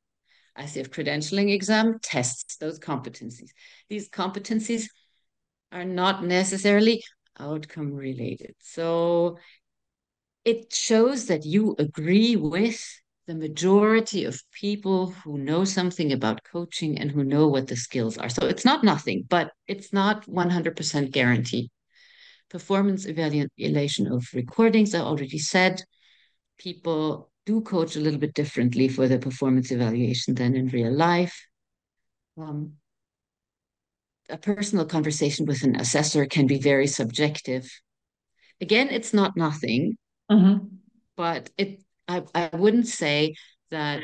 ICF 0.58 0.90
credentialing 0.90 1.54
exam 1.54 2.00
tests 2.02 2.58
those 2.58 2.80
competencies. 2.80 3.52
These 3.90 4.10
competencies 4.10 4.88
are 5.72 5.86
not 5.86 6.24
necessarily 6.24 7.04
outcome 7.40 7.94
related. 7.94 8.56
So 8.60 9.38
it 10.44 10.74
shows 10.74 11.28
that 11.28 11.46
you 11.46 11.76
agree 11.78 12.36
with 12.36 13.01
the 13.28 13.36
majority 13.36 14.26
of 14.26 14.42
people 14.52 15.12
who 15.12 15.38
know 15.38 15.64
something 15.64 16.12
about 16.12 16.44
coaching 16.44 16.98
and 16.98 17.12
who 17.12 17.24
know 17.24 17.48
what 17.48 17.68
the 17.68 17.76
skills 17.76 18.18
are. 18.18 18.30
So 18.30 18.48
it's 18.48 18.66
not 18.66 18.84
nothing, 18.84 19.26
but 19.30 19.52
it's 19.68 19.94
not 19.94 20.26
100% 20.28 21.12
guaranteed. 21.12 21.70
Performance 22.50 23.06
evaluation 23.06 24.12
of 24.12 24.28
recordings, 24.34 24.94
I 24.94 25.00
already 25.00 25.38
said. 25.38 25.82
People 26.58 27.32
do 27.46 27.62
coach 27.62 27.96
a 27.96 28.00
little 28.00 28.20
bit 28.20 28.34
differently 28.34 28.88
for 28.88 29.08
the 29.08 29.18
performance 29.18 29.72
evaluation 29.72 30.36
than 30.36 30.56
in 30.56 30.68
real 30.68 30.92
life. 30.92 31.48
Um, 32.38 32.74
a 34.30 34.38
personal 34.38 34.86
conversation 34.86 35.46
with 35.46 35.64
an 35.64 35.76
assessor 35.76 36.26
can 36.26 36.48
be 36.48 36.60
very 36.60 36.88
subjective. 36.88 37.70
Again, 38.60 38.90
it's 38.90 39.14
not 39.14 39.38
nothing, 39.38 39.98
Mm-hmm. 40.32 40.66
but 41.18 41.50
it 41.58 41.82
I, 42.12 42.24
I 42.36 42.56
wouldn't 42.56 42.88
say 42.88 43.36
that 43.70 44.04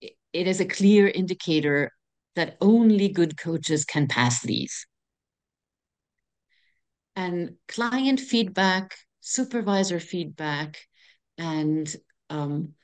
it 0.00 0.46
is 0.46 0.60
a 0.60 0.66
clear 0.66 1.06
indicator 1.08 1.92
that 2.34 2.56
only 2.60 3.08
good 3.08 3.38
coaches 3.38 3.84
can 3.84 4.08
pass 4.08 4.42
these. 4.42 4.86
And 7.14 7.54
client 7.68 8.20
feedback, 8.20 8.96
supervisor 9.20 10.00
feedback, 10.00 10.78
and 11.38 11.94
um, 12.28 12.74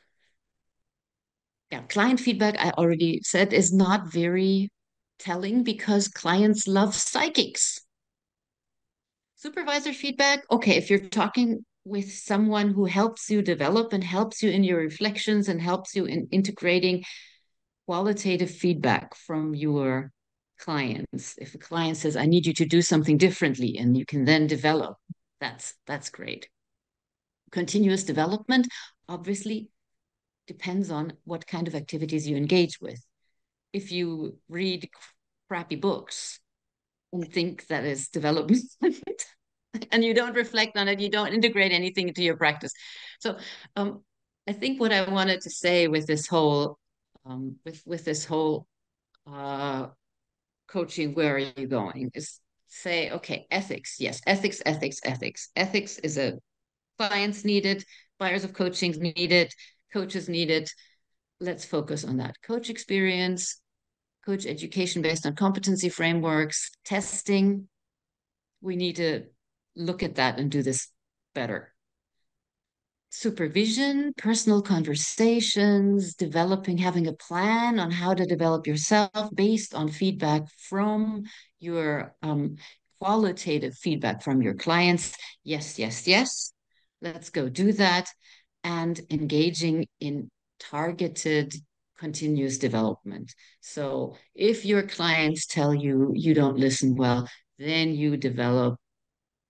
yeah, 1.70 1.82
client 1.82 2.20
feedback, 2.20 2.56
I 2.58 2.70
already 2.70 3.20
said, 3.22 3.52
is 3.52 3.72
not 3.72 4.12
very 4.12 4.70
telling 5.18 5.64
because 5.64 6.08
clients 6.08 6.66
love 6.66 6.94
psychics. 6.94 7.80
Supervisor 9.36 9.92
feedback, 9.92 10.44
okay, 10.50 10.76
if 10.76 10.88
you're 10.88 11.08
talking 11.08 11.64
with 11.84 12.12
someone 12.12 12.72
who 12.72 12.84
helps 12.84 13.28
you 13.30 13.42
develop 13.42 13.92
and 13.92 14.04
helps 14.04 14.42
you 14.42 14.50
in 14.50 14.64
your 14.64 14.78
reflections 14.78 15.48
and 15.48 15.60
helps 15.60 15.96
you 15.96 16.04
in 16.04 16.28
integrating 16.30 17.04
qualitative 17.86 18.50
feedback 18.50 19.14
from 19.14 19.54
your 19.54 20.12
clients. 20.58 21.34
If 21.38 21.54
a 21.54 21.58
client 21.58 21.96
says, 21.96 22.16
I 22.16 22.26
need 22.26 22.46
you 22.46 22.54
to 22.54 22.64
do 22.64 22.82
something 22.82 23.18
differently, 23.18 23.76
and 23.78 23.96
you 23.96 24.06
can 24.06 24.24
then 24.24 24.46
develop, 24.46 24.96
that's 25.40 25.74
that's 25.86 26.08
great. 26.08 26.48
Continuous 27.50 28.04
development 28.04 28.68
obviously 29.08 29.68
depends 30.46 30.90
on 30.90 31.14
what 31.24 31.46
kind 31.46 31.68
of 31.68 31.74
activities 31.74 32.28
you 32.28 32.36
engage 32.36 32.80
with. 32.80 33.04
If 33.72 33.90
you 33.90 34.38
read 34.48 34.88
crappy 35.48 35.76
books 35.76 36.40
and 37.12 37.30
think 37.30 37.66
that 37.66 37.84
is 37.84 38.08
development 38.08 38.62
and 39.92 40.04
you 40.04 40.14
don't 40.14 40.34
reflect 40.34 40.76
on 40.76 40.88
it, 40.88 41.00
you 41.00 41.10
don't 41.10 41.32
integrate 41.32 41.72
anything 41.72 42.08
into 42.08 42.22
your 42.22 42.36
practice. 42.36 42.72
So 43.20 43.36
um, 43.76 44.02
I 44.48 44.52
think 44.52 44.80
what 44.80 44.92
I 44.92 45.08
wanted 45.10 45.40
to 45.42 45.50
say 45.50 45.88
with 45.88 46.06
this 46.06 46.26
whole 46.26 46.78
um, 47.24 47.56
with 47.64 47.82
with 47.86 48.04
this 48.04 48.24
whole 48.24 48.66
uh, 49.26 49.88
coaching, 50.66 51.14
where 51.14 51.36
are 51.36 51.38
you 51.38 51.66
going? 51.66 52.10
Is 52.14 52.40
say, 52.68 53.10
okay, 53.10 53.46
ethics, 53.50 53.96
yes, 54.00 54.20
ethics, 54.26 54.62
ethics, 54.64 55.00
ethics. 55.04 55.50
Ethics 55.54 55.98
is 55.98 56.18
a 56.18 56.38
clients 56.98 57.44
needed 57.44 57.84
buyers 58.22 58.44
of 58.44 58.52
coaching 58.52 58.92
need 58.92 59.32
it, 59.32 59.52
coaches 59.92 60.28
need 60.28 60.48
it. 60.48 60.70
Let's 61.40 61.64
focus 61.64 62.04
on 62.04 62.18
that. 62.18 62.36
Coach 62.40 62.70
experience, 62.70 63.60
coach 64.24 64.46
education 64.46 65.02
based 65.02 65.26
on 65.26 65.34
competency 65.34 65.88
frameworks, 65.88 66.70
testing. 66.84 67.68
We 68.60 68.76
need 68.76 68.96
to 68.96 69.24
look 69.76 70.02
at 70.02 70.16
that 70.16 70.38
and 70.38 70.50
do 70.50 70.62
this 70.62 70.88
better. 71.34 71.72
Supervision, 73.10 74.14
personal 74.16 74.62
conversations, 74.62 76.14
developing, 76.14 76.78
having 76.78 77.06
a 77.06 77.12
plan 77.12 77.78
on 77.78 77.90
how 77.90 78.14
to 78.14 78.24
develop 78.24 78.66
yourself 78.66 79.28
based 79.34 79.74
on 79.74 79.88
feedback 79.88 80.42
from 80.68 81.24
your 81.60 82.14
um, 82.22 82.56
qualitative 83.00 83.74
feedback 83.74 84.22
from 84.22 84.40
your 84.40 84.54
clients. 84.54 85.14
Yes, 85.44 85.78
yes, 85.78 86.08
yes. 86.08 86.52
Let's 87.02 87.30
go 87.30 87.48
do 87.48 87.72
that. 87.72 88.08
And 88.64 88.98
engaging 89.10 89.86
in 90.00 90.30
targeted 90.58 91.54
continuous 91.98 92.58
development. 92.58 93.34
So 93.60 94.16
if 94.34 94.64
your 94.64 94.82
clients 94.84 95.46
tell 95.46 95.74
you 95.74 96.12
you 96.14 96.32
don't 96.34 96.58
listen 96.58 96.96
well, 96.96 97.28
then 97.58 97.94
you 97.94 98.16
develop 98.16 98.78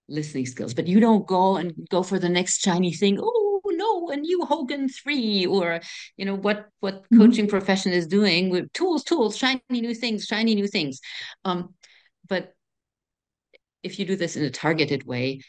listening 0.08 0.46
skills, 0.46 0.74
but 0.74 0.86
you 0.86 1.00
don't 1.00 1.26
go 1.26 1.56
and 1.56 1.72
go 1.90 2.02
for 2.02 2.18
the 2.18 2.28
next 2.28 2.60
shiny 2.60 2.92
thing. 2.92 3.18
Oh 3.20 3.60
no, 3.66 4.10
a 4.10 4.16
new 4.16 4.44
Hogan 4.44 4.88
three, 4.88 5.46
or 5.46 5.80
you 6.16 6.24
know 6.24 6.34
what 6.34 6.68
what 6.80 7.02
mm-hmm. 7.04 7.18
coaching 7.18 7.48
profession 7.48 7.92
is 7.92 8.06
doing 8.06 8.50
with 8.50 8.72
tools, 8.72 9.04
tools, 9.04 9.36
shiny 9.36 9.60
new 9.68 9.94
things, 9.94 10.24
shiny 10.24 10.54
new 10.54 10.66
things. 10.66 11.00
Um, 11.44 11.74
but 12.28 12.54
if 13.82 13.98
you 13.98 14.06
do 14.06 14.16
this 14.16 14.36
in 14.36 14.44
a 14.44 14.50
targeted 14.50 15.04
way, 15.04 15.40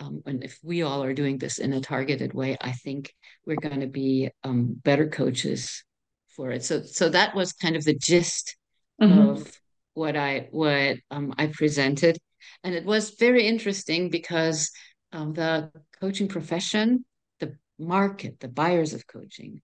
um, 0.00 0.22
and 0.26 0.42
if 0.42 0.58
we 0.62 0.82
all 0.82 1.02
are 1.02 1.12
doing 1.12 1.38
this 1.38 1.58
in 1.58 1.72
a 1.72 1.80
targeted 1.80 2.32
way, 2.32 2.56
I 2.60 2.72
think 2.72 3.12
we're 3.46 3.56
going 3.56 3.80
to 3.80 3.86
be 3.86 4.30
um, 4.44 4.74
better 4.82 5.08
coaches 5.08 5.84
for 6.36 6.50
it. 6.50 6.64
So, 6.64 6.82
so 6.82 7.10
that 7.10 7.34
was 7.34 7.52
kind 7.52 7.76
of 7.76 7.84
the 7.84 7.94
gist 7.94 8.56
mm-hmm. 9.00 9.18
of 9.18 9.60
what 9.94 10.16
I 10.16 10.48
what 10.50 10.96
um, 11.10 11.34
I 11.36 11.48
presented, 11.48 12.18
and 12.64 12.74
it 12.74 12.84
was 12.84 13.10
very 13.18 13.46
interesting 13.46 14.10
because 14.10 14.70
um, 15.12 15.32
the 15.32 15.70
coaching 16.00 16.28
profession, 16.28 17.04
the 17.38 17.56
market, 17.78 18.40
the 18.40 18.48
buyers 18.48 18.92
of 18.92 19.06
coaching, 19.06 19.60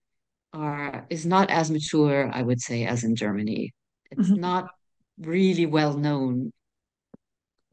are 0.53 1.05
is 1.09 1.25
not 1.25 1.49
as 1.49 1.69
mature, 1.69 2.29
I 2.33 2.41
would 2.41 2.61
say, 2.61 2.85
as 2.85 3.03
in 3.03 3.15
Germany. 3.15 3.73
It's 4.11 4.29
mm-hmm. 4.29 4.41
not 4.41 4.69
really 5.19 5.65
well 5.65 5.97
known 5.97 6.51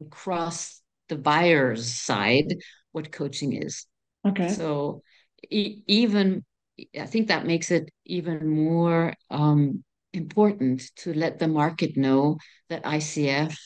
across 0.01 0.81
the 1.09 1.15
buyer's 1.15 1.93
side 1.93 2.55
what 2.91 3.11
coaching 3.11 3.53
is. 3.53 3.85
Okay. 4.27 4.49
So 4.49 5.01
e- 5.49 5.81
even 5.87 6.43
I 6.99 7.05
think 7.05 7.27
that 7.27 7.45
makes 7.45 7.71
it 7.71 7.89
even 8.05 8.49
more 8.49 9.13
um, 9.29 9.83
important 10.13 10.83
to 10.97 11.13
let 11.13 11.39
the 11.39 11.47
market 11.47 11.95
know 11.95 12.37
that 12.69 12.83
ICF 12.83 13.57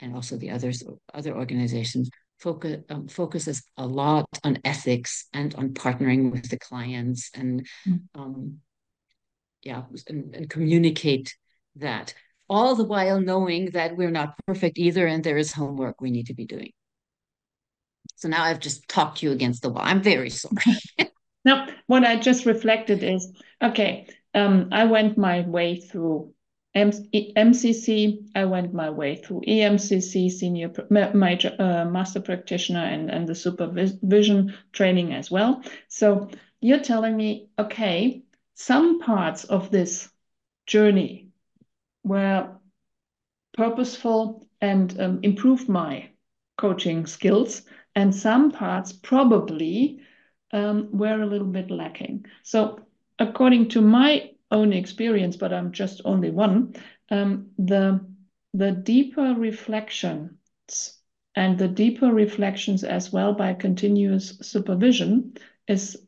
and 0.00 0.14
also 0.14 0.36
the 0.36 0.50
others 0.50 0.82
other 1.14 1.34
organizations 1.34 2.10
focus 2.38 2.82
um, 2.90 3.08
focuses 3.08 3.62
a 3.76 3.86
lot 3.86 4.26
on 4.44 4.58
ethics 4.64 5.26
and 5.32 5.54
on 5.54 5.70
partnering 5.70 6.30
with 6.30 6.48
the 6.50 6.58
clients 6.58 7.30
and 7.34 7.66
mm. 7.86 8.00
um, 8.14 8.58
yeah 9.62 9.82
and, 10.08 10.34
and 10.34 10.50
communicate 10.50 11.34
that 11.76 12.14
all 12.48 12.74
the 12.74 12.84
while 12.84 13.20
knowing 13.20 13.70
that 13.70 13.96
we're 13.96 14.10
not 14.10 14.34
perfect 14.46 14.78
either 14.78 15.06
and 15.06 15.24
there 15.24 15.38
is 15.38 15.52
homework 15.52 16.00
we 16.00 16.10
need 16.10 16.26
to 16.26 16.34
be 16.34 16.46
doing 16.46 16.72
so 18.14 18.28
now 18.28 18.44
I've 18.44 18.60
just 18.60 18.88
talked 18.88 19.22
you 19.22 19.32
against 19.32 19.62
the 19.62 19.70
wall. 19.70 19.82
I'm 19.84 20.02
very 20.02 20.30
sorry. 20.30 20.54
no, 21.44 21.66
what 21.86 22.04
I 22.04 22.16
just 22.16 22.46
reflected 22.46 23.02
is 23.02 23.30
okay, 23.62 24.08
um, 24.34 24.68
I 24.72 24.84
went 24.84 25.18
my 25.18 25.40
way 25.40 25.80
through 25.80 26.32
M- 26.76 26.90
MCC, 26.92 28.28
I 28.34 28.44
went 28.44 28.74
my 28.74 28.90
way 28.90 29.16
through 29.16 29.42
EMCC, 29.48 30.30
senior 30.30 30.70
major, 30.90 31.56
uh, 31.58 31.84
master 31.86 32.20
practitioner, 32.20 32.84
and, 32.84 33.10
and 33.10 33.26
the 33.26 33.34
supervision 33.34 34.54
training 34.72 35.14
as 35.14 35.30
well. 35.30 35.62
So 35.88 36.28
you're 36.60 36.80
telling 36.80 37.16
me, 37.16 37.48
okay, 37.58 38.22
some 38.54 39.00
parts 39.00 39.44
of 39.44 39.70
this 39.70 40.08
journey 40.66 41.28
were 42.04 42.50
purposeful 43.54 44.46
and 44.60 45.00
um, 45.00 45.20
improved 45.22 45.68
my 45.68 46.10
coaching 46.58 47.06
skills 47.06 47.62
and 47.94 48.14
some 48.14 48.50
parts 48.50 48.92
probably 48.92 50.00
um, 50.52 50.90
were 50.92 51.20
a 51.20 51.26
little 51.26 51.46
bit 51.46 51.70
lacking. 51.70 52.26
So 52.42 52.80
according 53.18 53.70
to 53.70 53.80
my 53.80 54.32
own 54.50 54.72
experience, 54.72 55.36
but 55.36 55.52
I'm 55.52 55.72
just 55.72 56.02
only 56.04 56.30
one, 56.30 56.74
um, 57.10 57.50
the 57.58 58.00
the 58.54 58.72
deeper 58.72 59.34
reflections 59.34 60.32
and 61.34 61.58
the 61.58 61.68
deeper 61.68 62.12
reflections 62.12 62.84
as 62.84 63.12
well 63.12 63.34
by 63.34 63.52
continuous 63.52 64.38
supervision 64.40 65.34
is 65.68 65.98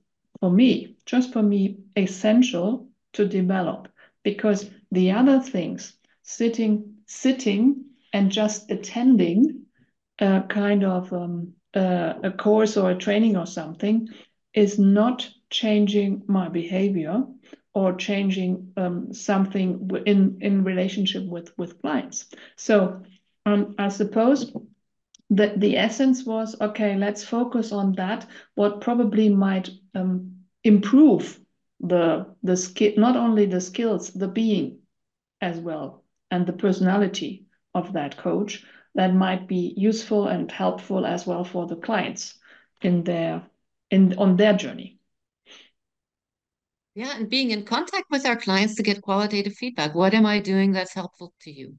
for 0.40 0.50
me, 0.50 0.96
just 1.04 1.32
for 1.32 1.42
me, 1.42 1.78
essential 1.96 2.88
to 3.12 3.26
develop. 3.26 3.88
Because 4.22 4.70
the 4.90 5.10
other 5.10 5.40
things, 5.40 5.94
sitting, 6.22 6.94
sitting 7.06 7.84
and 8.12 8.32
just 8.32 8.70
attending 8.70 9.66
a 10.18 10.42
kind 10.48 10.84
of 10.84 11.12
um, 11.12 11.52
uh, 11.74 12.14
a 12.22 12.30
course 12.30 12.76
or 12.76 12.90
a 12.90 12.98
training 12.98 13.36
or 13.36 13.46
something 13.46 14.08
is 14.54 14.78
not 14.78 15.28
changing 15.50 16.22
my 16.26 16.48
behavior 16.48 17.24
or 17.78 17.92
changing 17.94 18.72
um, 18.76 19.12
something 19.12 19.88
in 20.04 20.38
in 20.40 20.64
relationship 20.64 21.24
with 21.34 21.56
with 21.56 21.80
clients 21.80 22.26
so 22.56 23.02
um, 23.46 23.74
i 23.78 23.88
suppose 23.88 24.52
that 25.30 25.60
the 25.60 25.76
essence 25.76 26.24
was 26.24 26.60
okay 26.60 26.96
let's 26.96 27.22
focus 27.22 27.72
on 27.72 27.92
that 27.92 28.26
what 28.54 28.80
probably 28.80 29.28
might 29.28 29.70
um, 29.94 30.12
improve 30.64 31.38
the 31.80 32.26
the 32.42 32.56
skill 32.56 32.92
not 32.96 33.16
only 33.16 33.46
the 33.46 33.60
skills 33.60 34.10
the 34.12 34.28
being 34.28 34.78
as 35.40 35.58
well 35.58 36.02
and 36.30 36.46
the 36.46 36.58
personality 36.64 37.46
of 37.74 37.92
that 37.92 38.16
coach 38.16 38.64
that 38.94 39.14
might 39.14 39.46
be 39.46 39.72
useful 39.76 40.26
and 40.26 40.50
helpful 40.50 41.06
as 41.06 41.24
well 41.24 41.44
for 41.44 41.66
the 41.66 41.76
clients 41.76 42.34
in 42.82 43.04
their 43.04 43.42
in 43.90 44.18
on 44.18 44.36
their 44.36 44.54
journey. 44.54 44.97
Yeah, 46.98 47.14
and 47.14 47.30
being 47.30 47.52
in 47.52 47.62
contact 47.62 48.06
with 48.10 48.26
our 48.26 48.34
clients 48.34 48.74
to 48.74 48.82
get 48.82 49.02
qualitative 49.02 49.52
feedback. 49.54 49.94
What 49.94 50.14
am 50.14 50.26
I 50.26 50.40
doing 50.40 50.72
that's 50.72 50.92
helpful 50.92 51.32
to 51.42 51.52
you? 51.52 51.78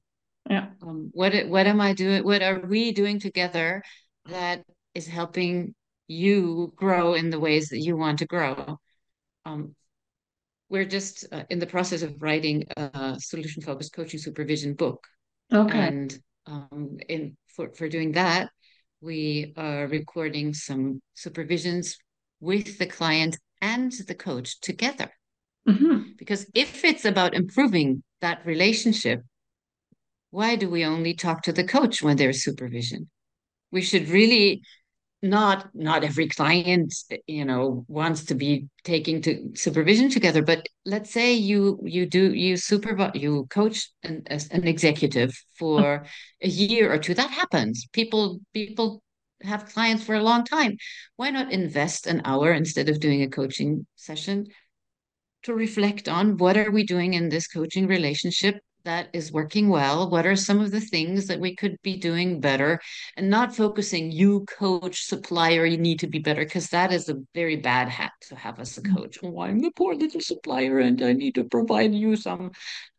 Yeah. 0.49 0.67
Um, 0.81 1.09
what 1.11 1.33
what 1.49 1.67
am 1.67 1.81
I 1.81 1.91
doing? 1.91 2.23
What 2.23 2.41
are 2.41 2.61
we 2.61 2.93
doing 2.93 3.19
together 3.19 3.83
that 4.27 4.63
is 4.95 5.07
helping 5.07 5.75
you 6.07 6.71
grow 6.77 7.15
in 7.15 7.31
the 7.31 7.39
ways 7.39 7.67
that 7.67 7.79
you 7.79 7.97
want 7.97 8.19
to 8.19 8.27
grow? 8.27 8.79
Um, 9.43 9.75
we're 10.69 10.85
just 10.85 11.27
uh, 11.33 11.43
in 11.49 11.59
the 11.59 11.67
process 11.67 12.01
of 12.01 12.21
writing 12.21 12.63
a 12.77 13.17
solution 13.19 13.61
focused 13.61 13.91
coaching 13.91 14.21
supervision 14.21 14.73
book. 14.73 15.05
Okay. 15.51 15.77
And 15.77 16.17
um, 16.45 16.95
in 17.09 17.35
for 17.57 17.73
for 17.73 17.89
doing 17.89 18.13
that, 18.13 18.51
we 19.01 19.51
are 19.57 19.85
recording 19.85 20.53
some 20.53 21.01
supervisions 21.13 21.97
with 22.39 22.77
the 22.77 22.85
client 22.85 23.37
and 23.61 23.91
the 23.91 24.15
coach 24.15 24.59
together. 24.61 25.11
Mm-hmm. 25.67 26.13
Because 26.17 26.45
if 26.53 26.83
it's 26.83 27.05
about 27.05 27.33
improving 27.33 28.03
that 28.21 28.45
relationship, 28.45 29.23
why 30.31 30.55
do 30.55 30.69
we 30.69 30.85
only 30.85 31.13
talk 31.13 31.43
to 31.43 31.53
the 31.53 31.63
coach 31.63 32.01
when 32.01 32.17
there's 32.17 32.43
supervision? 32.43 33.09
We 33.71 33.81
should 33.81 34.09
really 34.09 34.61
not 35.21 35.69
not 35.73 36.03
every 36.03 36.27
client 36.29 36.93
you 37.27 37.43
know 37.43 37.83
wants 37.89 38.23
to 38.23 38.35
be 38.35 38.67
taking 38.85 39.21
to 39.21 39.51
supervision 39.53 40.09
together 40.09 40.41
but 40.41 40.65
let's 40.85 41.11
say 41.11 41.33
you 41.33 41.77
you 41.83 42.05
do 42.05 42.33
you 42.33 42.55
supervise 42.55 43.11
you 43.15 43.45
coach 43.49 43.89
an, 44.03 44.23
an 44.29 44.65
executive 44.65 45.37
for 45.57 46.05
a 46.41 46.47
year 46.47 46.91
or 46.91 46.97
two 46.97 47.13
that 47.13 47.29
happens 47.29 47.85
people 47.91 48.39
people 48.53 49.01
have 49.43 49.71
clients 49.73 50.03
for 50.03 50.15
a 50.15 50.23
long 50.23 50.43
time 50.43 50.75
why 51.15 51.29
not 51.29 51.51
invest 51.51 52.07
an 52.07 52.21
hour 52.25 52.51
instead 52.51 52.89
of 52.89 52.99
doing 52.99 53.21
a 53.21 53.29
coaching 53.29 53.85
session 53.95 54.45
to 55.43 55.53
reflect 55.53 56.09
on 56.09 56.37
what 56.37 56.57
are 56.57 56.71
we 56.71 56.83
doing 56.83 57.13
in 57.13 57.29
this 57.29 57.47
coaching 57.47 57.87
relationship 57.87 58.59
that 58.85 59.09
is 59.13 59.31
working 59.31 59.69
well? 59.69 60.09
What 60.09 60.25
are 60.25 60.35
some 60.35 60.59
of 60.59 60.71
the 60.71 60.79
things 60.79 61.27
that 61.27 61.39
we 61.39 61.55
could 61.55 61.75
be 61.83 61.97
doing 61.97 62.39
better? 62.39 62.79
And 63.17 63.29
not 63.29 63.55
focusing, 63.55 64.11
you 64.11 64.45
coach, 64.45 65.03
supplier, 65.05 65.65
you 65.65 65.77
need 65.77 65.99
to 65.99 66.07
be 66.07 66.19
better, 66.19 66.43
because 66.43 66.69
that 66.69 66.91
is 66.91 67.09
a 67.09 67.17
very 67.35 67.57
bad 67.57 67.89
hat 67.89 68.11
to 68.29 68.35
have 68.35 68.59
as 68.59 68.77
a 68.77 68.81
coach. 68.81 69.17
Oh, 69.23 69.41
I'm 69.41 69.59
the 69.59 69.71
poor 69.75 69.95
little 69.95 70.21
supplier 70.21 70.79
and 70.79 71.01
I 71.01 71.13
need 71.13 71.35
to 71.35 71.43
provide 71.43 71.93
you 71.93 72.15
some. 72.15 72.51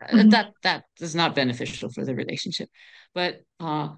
Uh, 0.02 0.06
mm-hmm. 0.06 0.28
That 0.30 0.52
that 0.62 0.84
is 1.00 1.14
not 1.14 1.34
beneficial 1.34 1.88
for 1.90 2.04
the 2.04 2.14
relationship. 2.14 2.68
But 3.14 3.40
uh, 3.58 3.88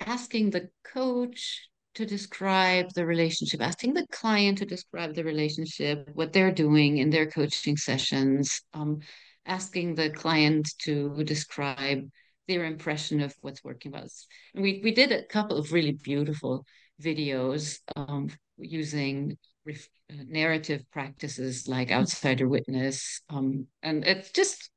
asking 0.00 0.50
the 0.50 0.68
coach 0.84 1.68
to 1.94 2.04
describe 2.04 2.92
the 2.94 3.06
relationship, 3.06 3.60
asking 3.60 3.94
the 3.94 4.06
client 4.10 4.58
to 4.58 4.66
describe 4.66 5.14
the 5.14 5.24
relationship, 5.24 6.08
what 6.14 6.32
they're 6.32 6.52
doing 6.52 6.98
in 6.98 7.10
their 7.10 7.26
coaching 7.26 7.76
sessions, 7.76 8.62
um, 8.72 8.98
asking 9.46 9.94
the 9.94 10.10
client 10.10 10.68
to 10.78 11.22
describe 11.24 12.08
their 12.48 12.64
impression 12.64 13.20
of 13.20 13.34
what's 13.40 13.62
working 13.62 13.92
well. 13.92 14.06
And 14.54 14.62
we, 14.62 14.80
we 14.82 14.92
did 14.92 15.12
a 15.12 15.24
couple 15.24 15.56
of 15.56 15.72
really 15.72 15.92
beautiful 15.92 16.66
videos 17.02 17.78
um, 17.96 18.28
using 18.58 19.38
ref- 19.64 19.88
uh, 20.10 20.24
narrative 20.26 20.82
practices 20.92 21.68
like 21.68 21.90
outsider 21.90 22.48
witness. 22.48 23.20
Um, 23.30 23.66
and 23.82 24.04
it's 24.04 24.30
just 24.32 24.70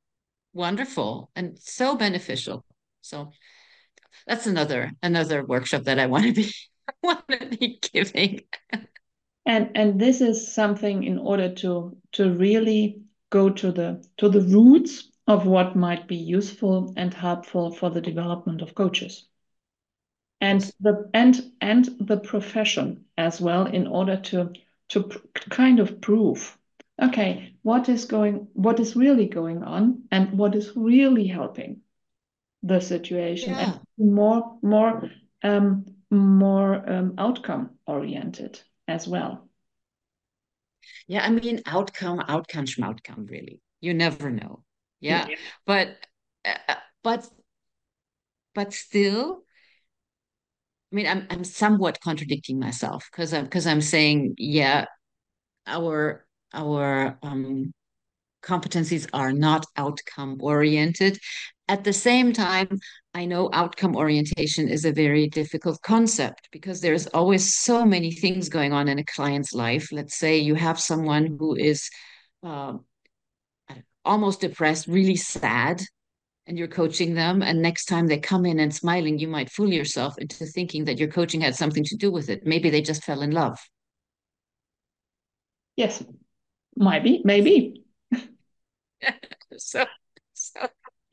wonderful 0.53 1.31
and 1.35 1.57
so 1.59 1.95
beneficial. 1.95 2.63
So 3.01 3.31
that's 4.25 4.47
another 4.47 4.91
another 5.03 5.45
workshop 5.45 5.83
that 5.83 5.99
I 5.99 6.07
want 6.07 6.25
to 6.25 6.33
be 6.33 6.51
want 7.03 7.27
to 7.29 7.45
be 7.45 7.79
giving. 7.93 8.41
and 9.45 9.71
and 9.75 9.99
this 9.99 10.21
is 10.21 10.53
something 10.53 11.03
in 11.03 11.17
order 11.17 11.53
to 11.55 11.97
to 12.13 12.31
really 12.31 13.01
go 13.29 13.49
to 13.49 13.71
the 13.71 14.03
to 14.17 14.29
the 14.29 14.41
roots 14.41 15.09
of 15.27 15.45
what 15.45 15.75
might 15.75 16.07
be 16.07 16.15
useful 16.15 16.93
and 16.95 17.13
helpful 17.13 17.71
for 17.71 17.89
the 17.89 18.01
development 18.01 18.61
of 18.61 18.73
coaches 18.73 19.27
and 20.39 20.71
the 20.79 21.09
and 21.13 21.51
and 21.61 21.85
the 21.99 22.17
profession 22.17 23.05
as 23.17 23.41
well 23.41 23.65
in 23.65 23.87
order 23.87 24.17
to 24.17 24.53
to 24.89 25.09
kind 25.49 25.79
of 25.79 25.99
prove 25.99 26.57
okay 27.01 27.53
what 27.63 27.89
is 27.89 28.05
going 28.05 28.47
what 28.53 28.79
is 28.79 28.95
really 28.95 29.27
going 29.27 29.63
on 29.63 30.03
and 30.11 30.37
what 30.37 30.55
is 30.55 30.71
really 30.75 31.27
helping 31.27 31.81
the 32.63 32.79
situation 32.79 33.51
yeah. 33.51 33.71
and 33.71 33.79
more 33.97 34.57
more 34.61 35.09
um 35.43 35.85
more 36.09 36.89
um, 36.89 37.13
outcome 37.17 37.71
oriented 37.85 38.59
as 38.87 39.07
well 39.07 39.47
yeah, 41.07 41.25
I 41.25 41.29
mean, 41.29 41.61
outcome, 41.65 42.23
outcome, 42.27 42.65
outcome. 42.83 43.27
Really, 43.29 43.61
you 43.79 43.93
never 43.93 44.29
know. 44.29 44.63
Yeah, 44.99 45.27
yeah. 45.29 45.35
but 45.65 45.97
uh, 46.45 46.57
uh, 46.67 46.75
but 47.03 47.27
but 48.53 48.73
still, 48.73 49.43
I 50.91 50.95
mean, 50.95 51.07
I'm 51.07 51.27
I'm 51.29 51.43
somewhat 51.43 52.01
contradicting 52.01 52.59
myself 52.59 53.07
because 53.11 53.33
I'm 53.33 53.45
because 53.45 53.67
I'm 53.67 53.81
saying, 53.81 54.35
yeah, 54.37 54.85
our 55.65 56.25
our 56.53 57.17
um 57.21 57.73
competencies 58.43 59.07
are 59.13 59.31
not 59.31 59.65
outcome 59.77 60.37
oriented. 60.41 61.19
At 61.69 61.83
the 61.83 61.93
same 61.93 62.31
time, 62.31 62.79
I 63.13 63.25
know 63.25 63.49
outcome 63.51 63.95
orientation 63.95 64.69
is 64.69 64.85
a 64.85 64.91
very 64.91 65.27
difficult 65.27 65.81
concept 65.81 66.47
because 66.51 66.79
there's 66.79 67.07
always 67.07 67.57
so 67.57 67.83
many 67.83 68.11
things 68.11 68.47
going 68.47 68.71
on 68.71 68.87
in 68.87 68.99
a 68.99 69.03
client's 69.03 69.53
life. 69.53 69.91
Let's 69.91 70.15
say 70.15 70.37
you 70.37 70.55
have 70.55 70.79
someone 70.79 71.35
who 71.37 71.55
is 71.55 71.89
uh, 72.41 72.75
almost 74.05 74.41
depressed, 74.41 74.87
really 74.87 75.17
sad, 75.17 75.81
and 76.47 76.57
you're 76.57 76.69
coaching 76.69 77.13
them. 77.13 77.41
And 77.41 77.61
next 77.61 77.85
time 77.85 78.07
they 78.07 78.17
come 78.17 78.45
in 78.45 78.59
and 78.59 78.73
smiling, 78.73 79.19
you 79.19 79.27
might 79.27 79.51
fool 79.51 79.71
yourself 79.71 80.17
into 80.17 80.45
thinking 80.45 80.85
that 80.85 80.99
your 80.99 81.09
coaching 81.09 81.41
had 81.41 81.55
something 81.55 81.83
to 81.83 81.97
do 81.97 82.09
with 82.11 82.29
it. 82.29 82.45
Maybe 82.45 82.69
they 82.69 82.81
just 82.81 83.03
fell 83.03 83.21
in 83.21 83.31
love. 83.31 83.59
Yes, 85.75 86.03
might 86.75 87.03
be, 87.03 87.21
maybe. 87.23 87.83
so, 89.57 89.85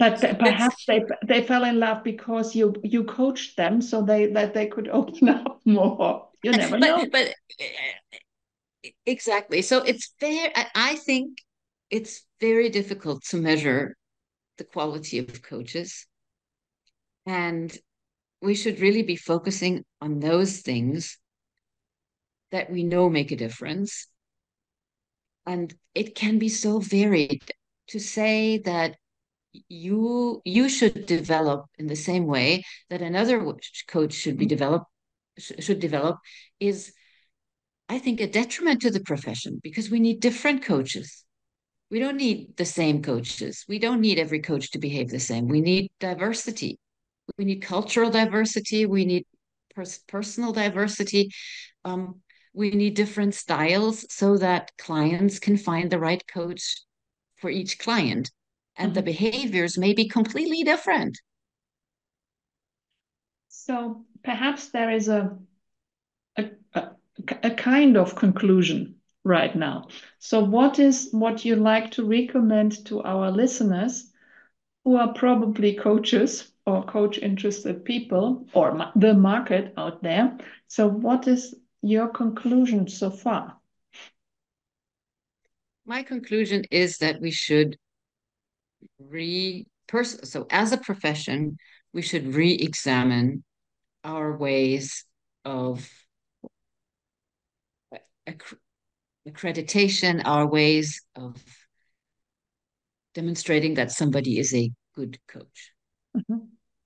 so 0.01 0.09
but 0.21 0.39
perhaps 0.39 0.85
they 0.87 1.05
they 1.25 1.43
fell 1.43 1.65
in 1.65 1.79
love 1.79 2.03
because 2.03 2.55
you 2.55 2.75
you 2.83 3.05
coached 3.05 3.57
them 3.57 3.81
so 3.81 4.03
they 4.03 4.27
that 4.33 4.55
they 4.55 4.67
could 4.67 4.89
open 4.93 5.29
up 5.29 5.61
more. 5.65 6.29
You 6.43 6.53
never 6.53 6.79
but, 6.79 6.81
know. 6.81 7.07
but 7.11 7.35
eh, 7.61 7.65
eh, 8.85 8.91
exactly. 9.07 9.63
So 9.63 9.79
it's 9.83 10.13
fair 10.21 10.53
I 10.75 10.97
think 10.97 11.39
it's 11.91 12.25
very 12.41 12.71
difficult 12.71 13.23
to 13.31 13.37
measure 13.37 13.97
the 14.59 14.65
quality 14.65 15.19
of 15.19 15.43
coaches. 15.43 16.07
And 17.27 17.77
we 18.43 18.55
should 18.55 18.81
really 18.81 19.03
be 19.03 19.17
focusing 19.17 19.85
on 20.01 20.21
those 20.21 20.61
things 20.61 21.19
that 22.51 22.71
we 22.71 22.85
know 22.85 23.09
make 23.09 23.33
a 23.33 23.37
difference. 23.37 24.07
And 25.47 25.75
it 25.95 26.15
can 26.15 26.39
be 26.39 26.49
so 26.49 26.79
varied 26.79 27.43
to 27.89 27.99
say 28.01 28.59
that 28.59 28.97
you 29.69 30.41
you 30.45 30.69
should 30.69 31.07
develop 31.07 31.67
in 31.79 31.87
the 31.87 31.97
same 31.97 32.27
way 32.27 32.65
that 32.91 33.03
another 33.03 33.45
coach 33.89 34.13
should 34.13 34.37
be 34.37 34.45
mm-hmm. 34.45 34.51
developed 34.51 34.87
should 35.39 35.81
develop 35.81 36.19
is 36.61 36.93
i 37.89 37.99
think 37.99 38.21
a 38.21 38.27
detriment 38.27 38.81
to 38.81 38.91
the 38.91 39.01
profession 39.01 39.61
because 39.63 39.91
we 39.91 40.01
need 40.01 40.21
different 40.21 40.65
coaches. 40.65 41.25
We 41.91 42.01
don't 42.01 42.17
need 42.17 42.57
the 42.57 42.65
same 42.65 43.03
coaches. 43.03 43.65
We 43.69 43.79
don't 43.79 44.01
need 44.01 44.19
every 44.19 44.41
coach 44.41 44.71
to 44.73 44.79
behave 44.79 45.11
the 45.11 45.21
same. 45.21 45.47
We 45.47 45.61
need 45.61 45.91
diversity. 46.01 46.79
We 47.39 47.45
need 47.45 47.61
cultural 47.61 48.11
diversity. 48.11 48.87
We 48.87 49.05
need 49.05 49.27
pers- 49.75 50.01
personal 50.09 50.53
diversity. 50.53 51.31
Um, 51.85 52.21
we 52.53 52.71
need 52.71 52.95
different 52.95 53.35
styles 53.35 54.07
so 54.13 54.39
that 54.39 54.73
clients 54.79 55.39
can 55.39 55.57
find 55.57 55.91
the 55.91 55.99
right 55.99 56.23
coach 56.27 56.83
for 57.37 57.51
each 57.51 57.79
client 57.79 58.31
and 58.77 58.89
mm-hmm. 58.89 58.95
the 58.95 59.03
behaviors 59.03 59.79
may 59.79 59.93
be 59.93 60.09
completely 60.09 60.63
different. 60.63 61.19
So 63.49 64.05
perhaps 64.23 64.71
there 64.71 64.91
is 64.91 65.09
a, 65.09 65.39
a, 66.37 66.51
a, 66.75 66.91
a 67.43 67.51
kind 67.51 67.97
of 67.97 68.15
conclusion 68.17 68.97
right 69.25 69.55
now. 69.57 69.89
So 70.19 70.45
what 70.45 70.79
is 70.79 71.09
what 71.13 71.45
you 71.45 71.57
like 71.57 71.93
to 71.93 72.05
recommend 72.05 72.85
to 72.87 73.03
our 73.03 73.31
listeners 73.31 74.11
who 74.85 74.97
are 74.97 75.15
probably 75.15 75.75
coaches 75.75 76.53
or 76.67 76.85
coach 76.85 77.19
interested 77.19 77.85
people 77.85 78.47
or 78.53 78.75
ma 78.75 78.93
the 78.97 79.15
market 79.15 79.73
out 79.77 80.03
there? 80.03 80.37
So 80.69 80.87
what 80.89 81.27
is 81.27 81.55
your 81.81 82.09
conclusion 82.09 82.89
so 82.89 83.11
far? 83.11 83.57
My 85.87 86.03
conclusion 86.03 86.65
is 86.71 86.99
that 86.99 87.21
we 87.21 87.31
should 87.31 87.79
re 88.99 89.67
person 89.87 90.25
so 90.25 90.47
as 90.51 90.73
a 90.73 90.79
profession 90.79 91.57
we 91.93 92.03
should 92.03 92.35
re-examine 92.35 93.45
our 94.03 94.37
ways 94.37 95.05
of 95.45 95.89
acc 98.27 98.43
accreditation 99.29 100.23
our 100.25 100.47
ways 100.47 101.03
of 101.17 101.43
demonstrating 103.15 103.75
that 103.75 103.93
somebody 103.93 104.39
is 104.39 104.55
a 104.55 104.71
good 104.95 105.19
coach 105.29 105.75
Mm-hmm. 106.17 106.39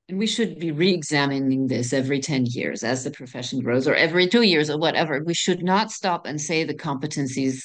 And 0.08 0.18
we 0.18 0.26
should 0.26 0.58
be 0.58 0.70
re 0.70 0.92
examining 0.92 1.66
this 1.66 1.92
every 1.92 2.20
10 2.20 2.46
years 2.46 2.82
as 2.82 3.04
the 3.04 3.10
profession 3.10 3.60
grows, 3.60 3.86
or 3.86 3.94
every 3.94 4.26
two 4.26 4.42
years, 4.42 4.70
or 4.70 4.78
whatever. 4.78 5.22
We 5.22 5.34
should 5.34 5.62
not 5.62 5.90
stop 5.90 6.26
and 6.26 6.40
say 6.40 6.64
the 6.64 6.74
competencies 6.74 7.64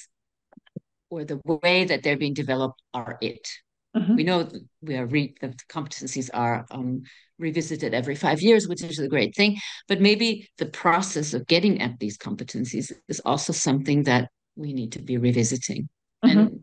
or 1.09 1.23
the 1.23 1.39
way 1.45 1.85
that 1.85 2.03
they're 2.03 2.17
being 2.17 2.33
developed 2.33 2.81
are 2.93 3.17
it. 3.21 3.47
Mm-hmm. 3.95 4.15
We 4.15 4.23
know 4.23 4.49
we 4.81 4.95
are 4.95 5.05
re- 5.05 5.35
the 5.39 5.55
competencies 5.69 6.29
are 6.33 6.65
um, 6.71 7.03
revisited 7.37 7.93
every 7.93 8.15
five 8.15 8.41
years, 8.41 8.67
which 8.67 8.83
is 8.83 8.99
a 8.99 9.07
great 9.07 9.35
thing. 9.35 9.57
But 9.87 10.01
maybe 10.01 10.49
the 10.57 10.65
process 10.65 11.33
of 11.33 11.45
getting 11.47 11.81
at 11.81 11.99
these 11.99 12.17
competencies 12.17 12.91
is 13.07 13.21
also 13.23 13.53
something 13.53 14.03
that 14.03 14.29
we 14.55 14.73
need 14.73 14.93
to 14.93 15.01
be 15.01 15.17
revisiting. 15.17 15.89
Mm-hmm. 16.25 16.39
And 16.39 16.59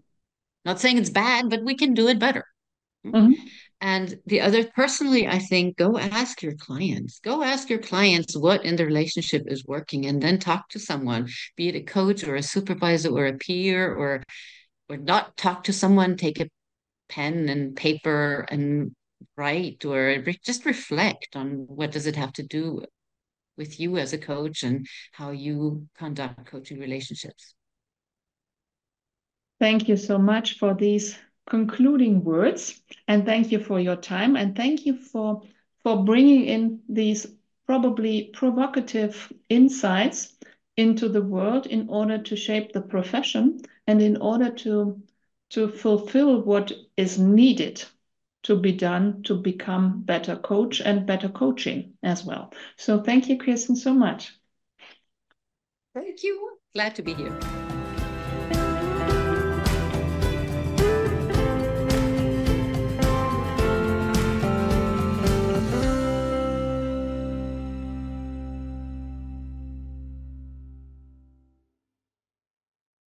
not 0.65 0.81
saying 0.81 0.99
it's 0.99 1.11
bad, 1.11 1.51
but 1.51 1.65
we 1.65 1.77
can 1.77 1.95
do 1.95 2.09
it 2.09 2.19
better. 2.19 2.45
Mm-hmm. 3.07 3.33
And 3.81 4.19
the 4.27 4.43
other, 4.43 4.65
personally, 4.65 5.27
I 5.27 5.39
think 5.39 5.79
go 5.79 5.97
ask 5.97 6.43
your 6.43 6.55
clients. 6.55 7.19
Go 7.21 7.43
ask 7.43 7.71
your 7.71 7.79
clients 7.79 8.37
what 8.37 8.65
in 8.65 8.77
the 8.77 8.85
relationship 8.85 9.45
is 9.47 9.65
working, 9.65 10.05
and 10.05 10.21
then 10.21 10.39
talk 10.39 10.69
to 10.71 10.79
someone, 10.79 11.29
be 11.57 11.69
it 11.69 11.77
a 11.77 11.81
coach 11.81 12.25
or 12.25 12.37
a 12.37 12.43
supervisor 12.43 13.09
or 13.11 13.27
a 13.27 13.39
peer, 13.39 13.95
or 13.95 14.23
or 14.91 14.99
not 14.99 15.37
talk 15.39 15.65
to 15.65 15.73
someone. 15.73 16.17
Take 16.17 16.41
a 16.41 16.49
pen 17.11 17.49
and 17.49 17.77
paper 17.77 18.47
and 18.51 18.95
write, 19.37 19.85
or 19.85 20.23
re- 20.25 20.41
just 20.45 20.65
reflect 20.65 21.37
on 21.37 21.67
what 21.69 21.93
does 21.93 22.07
it 22.07 22.17
have 22.17 22.33
to 22.35 22.43
do 22.43 22.85
with 23.57 23.79
you 23.79 23.99
as 23.99 24.13
a 24.13 24.19
coach 24.19 24.63
and 24.63 24.87
how 25.13 25.31
you 25.31 25.87
conduct 25.99 26.47
coaching 26.47 26.81
relationships. 26.81 27.55
Thank 29.59 29.89
you 29.89 29.97
so 29.97 30.17
much 30.19 30.57
for 30.59 30.73
these 30.75 31.19
concluding 31.51 32.25
words 32.25 32.81
and 33.09 33.27
thank 33.27 33.51
you 33.53 33.59
for 33.59 33.81
your 33.81 33.97
time 33.97 34.37
and 34.37 34.57
thank 34.57 34.87
you 34.87 34.97
for 34.97 35.43
for 35.83 36.05
bringing 36.05 36.45
in 36.45 36.81
these 36.89 37.27
probably 37.67 38.31
provocative 38.33 39.33
insights 39.49 40.37
into 40.77 41.09
the 41.09 41.23
world 41.23 41.67
in 41.67 41.89
order 41.89 42.19
to 42.19 42.37
shape 42.37 42.73
the 42.73 42.81
profession 42.81 43.61
and 43.87 44.01
in 44.01 44.17
order 44.19 44.51
to 44.51 45.03
to 45.51 45.69
fulfill 45.69 46.43
what 46.43 46.73
is 46.97 47.19
needed 47.19 47.85
to 48.43 48.57
be 48.57 48.73
done 48.73 49.23
to 49.25 49.35
become 49.35 50.03
better 50.03 50.37
coach 50.37 50.81
and 50.81 51.07
better 51.07 51.29
coaching 51.29 51.95
as 52.03 52.25
well. 52.25 52.53
So 52.77 53.03
thank 53.03 53.29
you, 53.29 53.37
Kirsten, 53.39 53.77
so 53.77 53.93
much. 53.93 54.35
Thank 55.95 56.23
you. 56.23 56.59
Glad 56.73 56.95
to 56.95 57.03
be 57.03 57.15
here. 57.15 57.39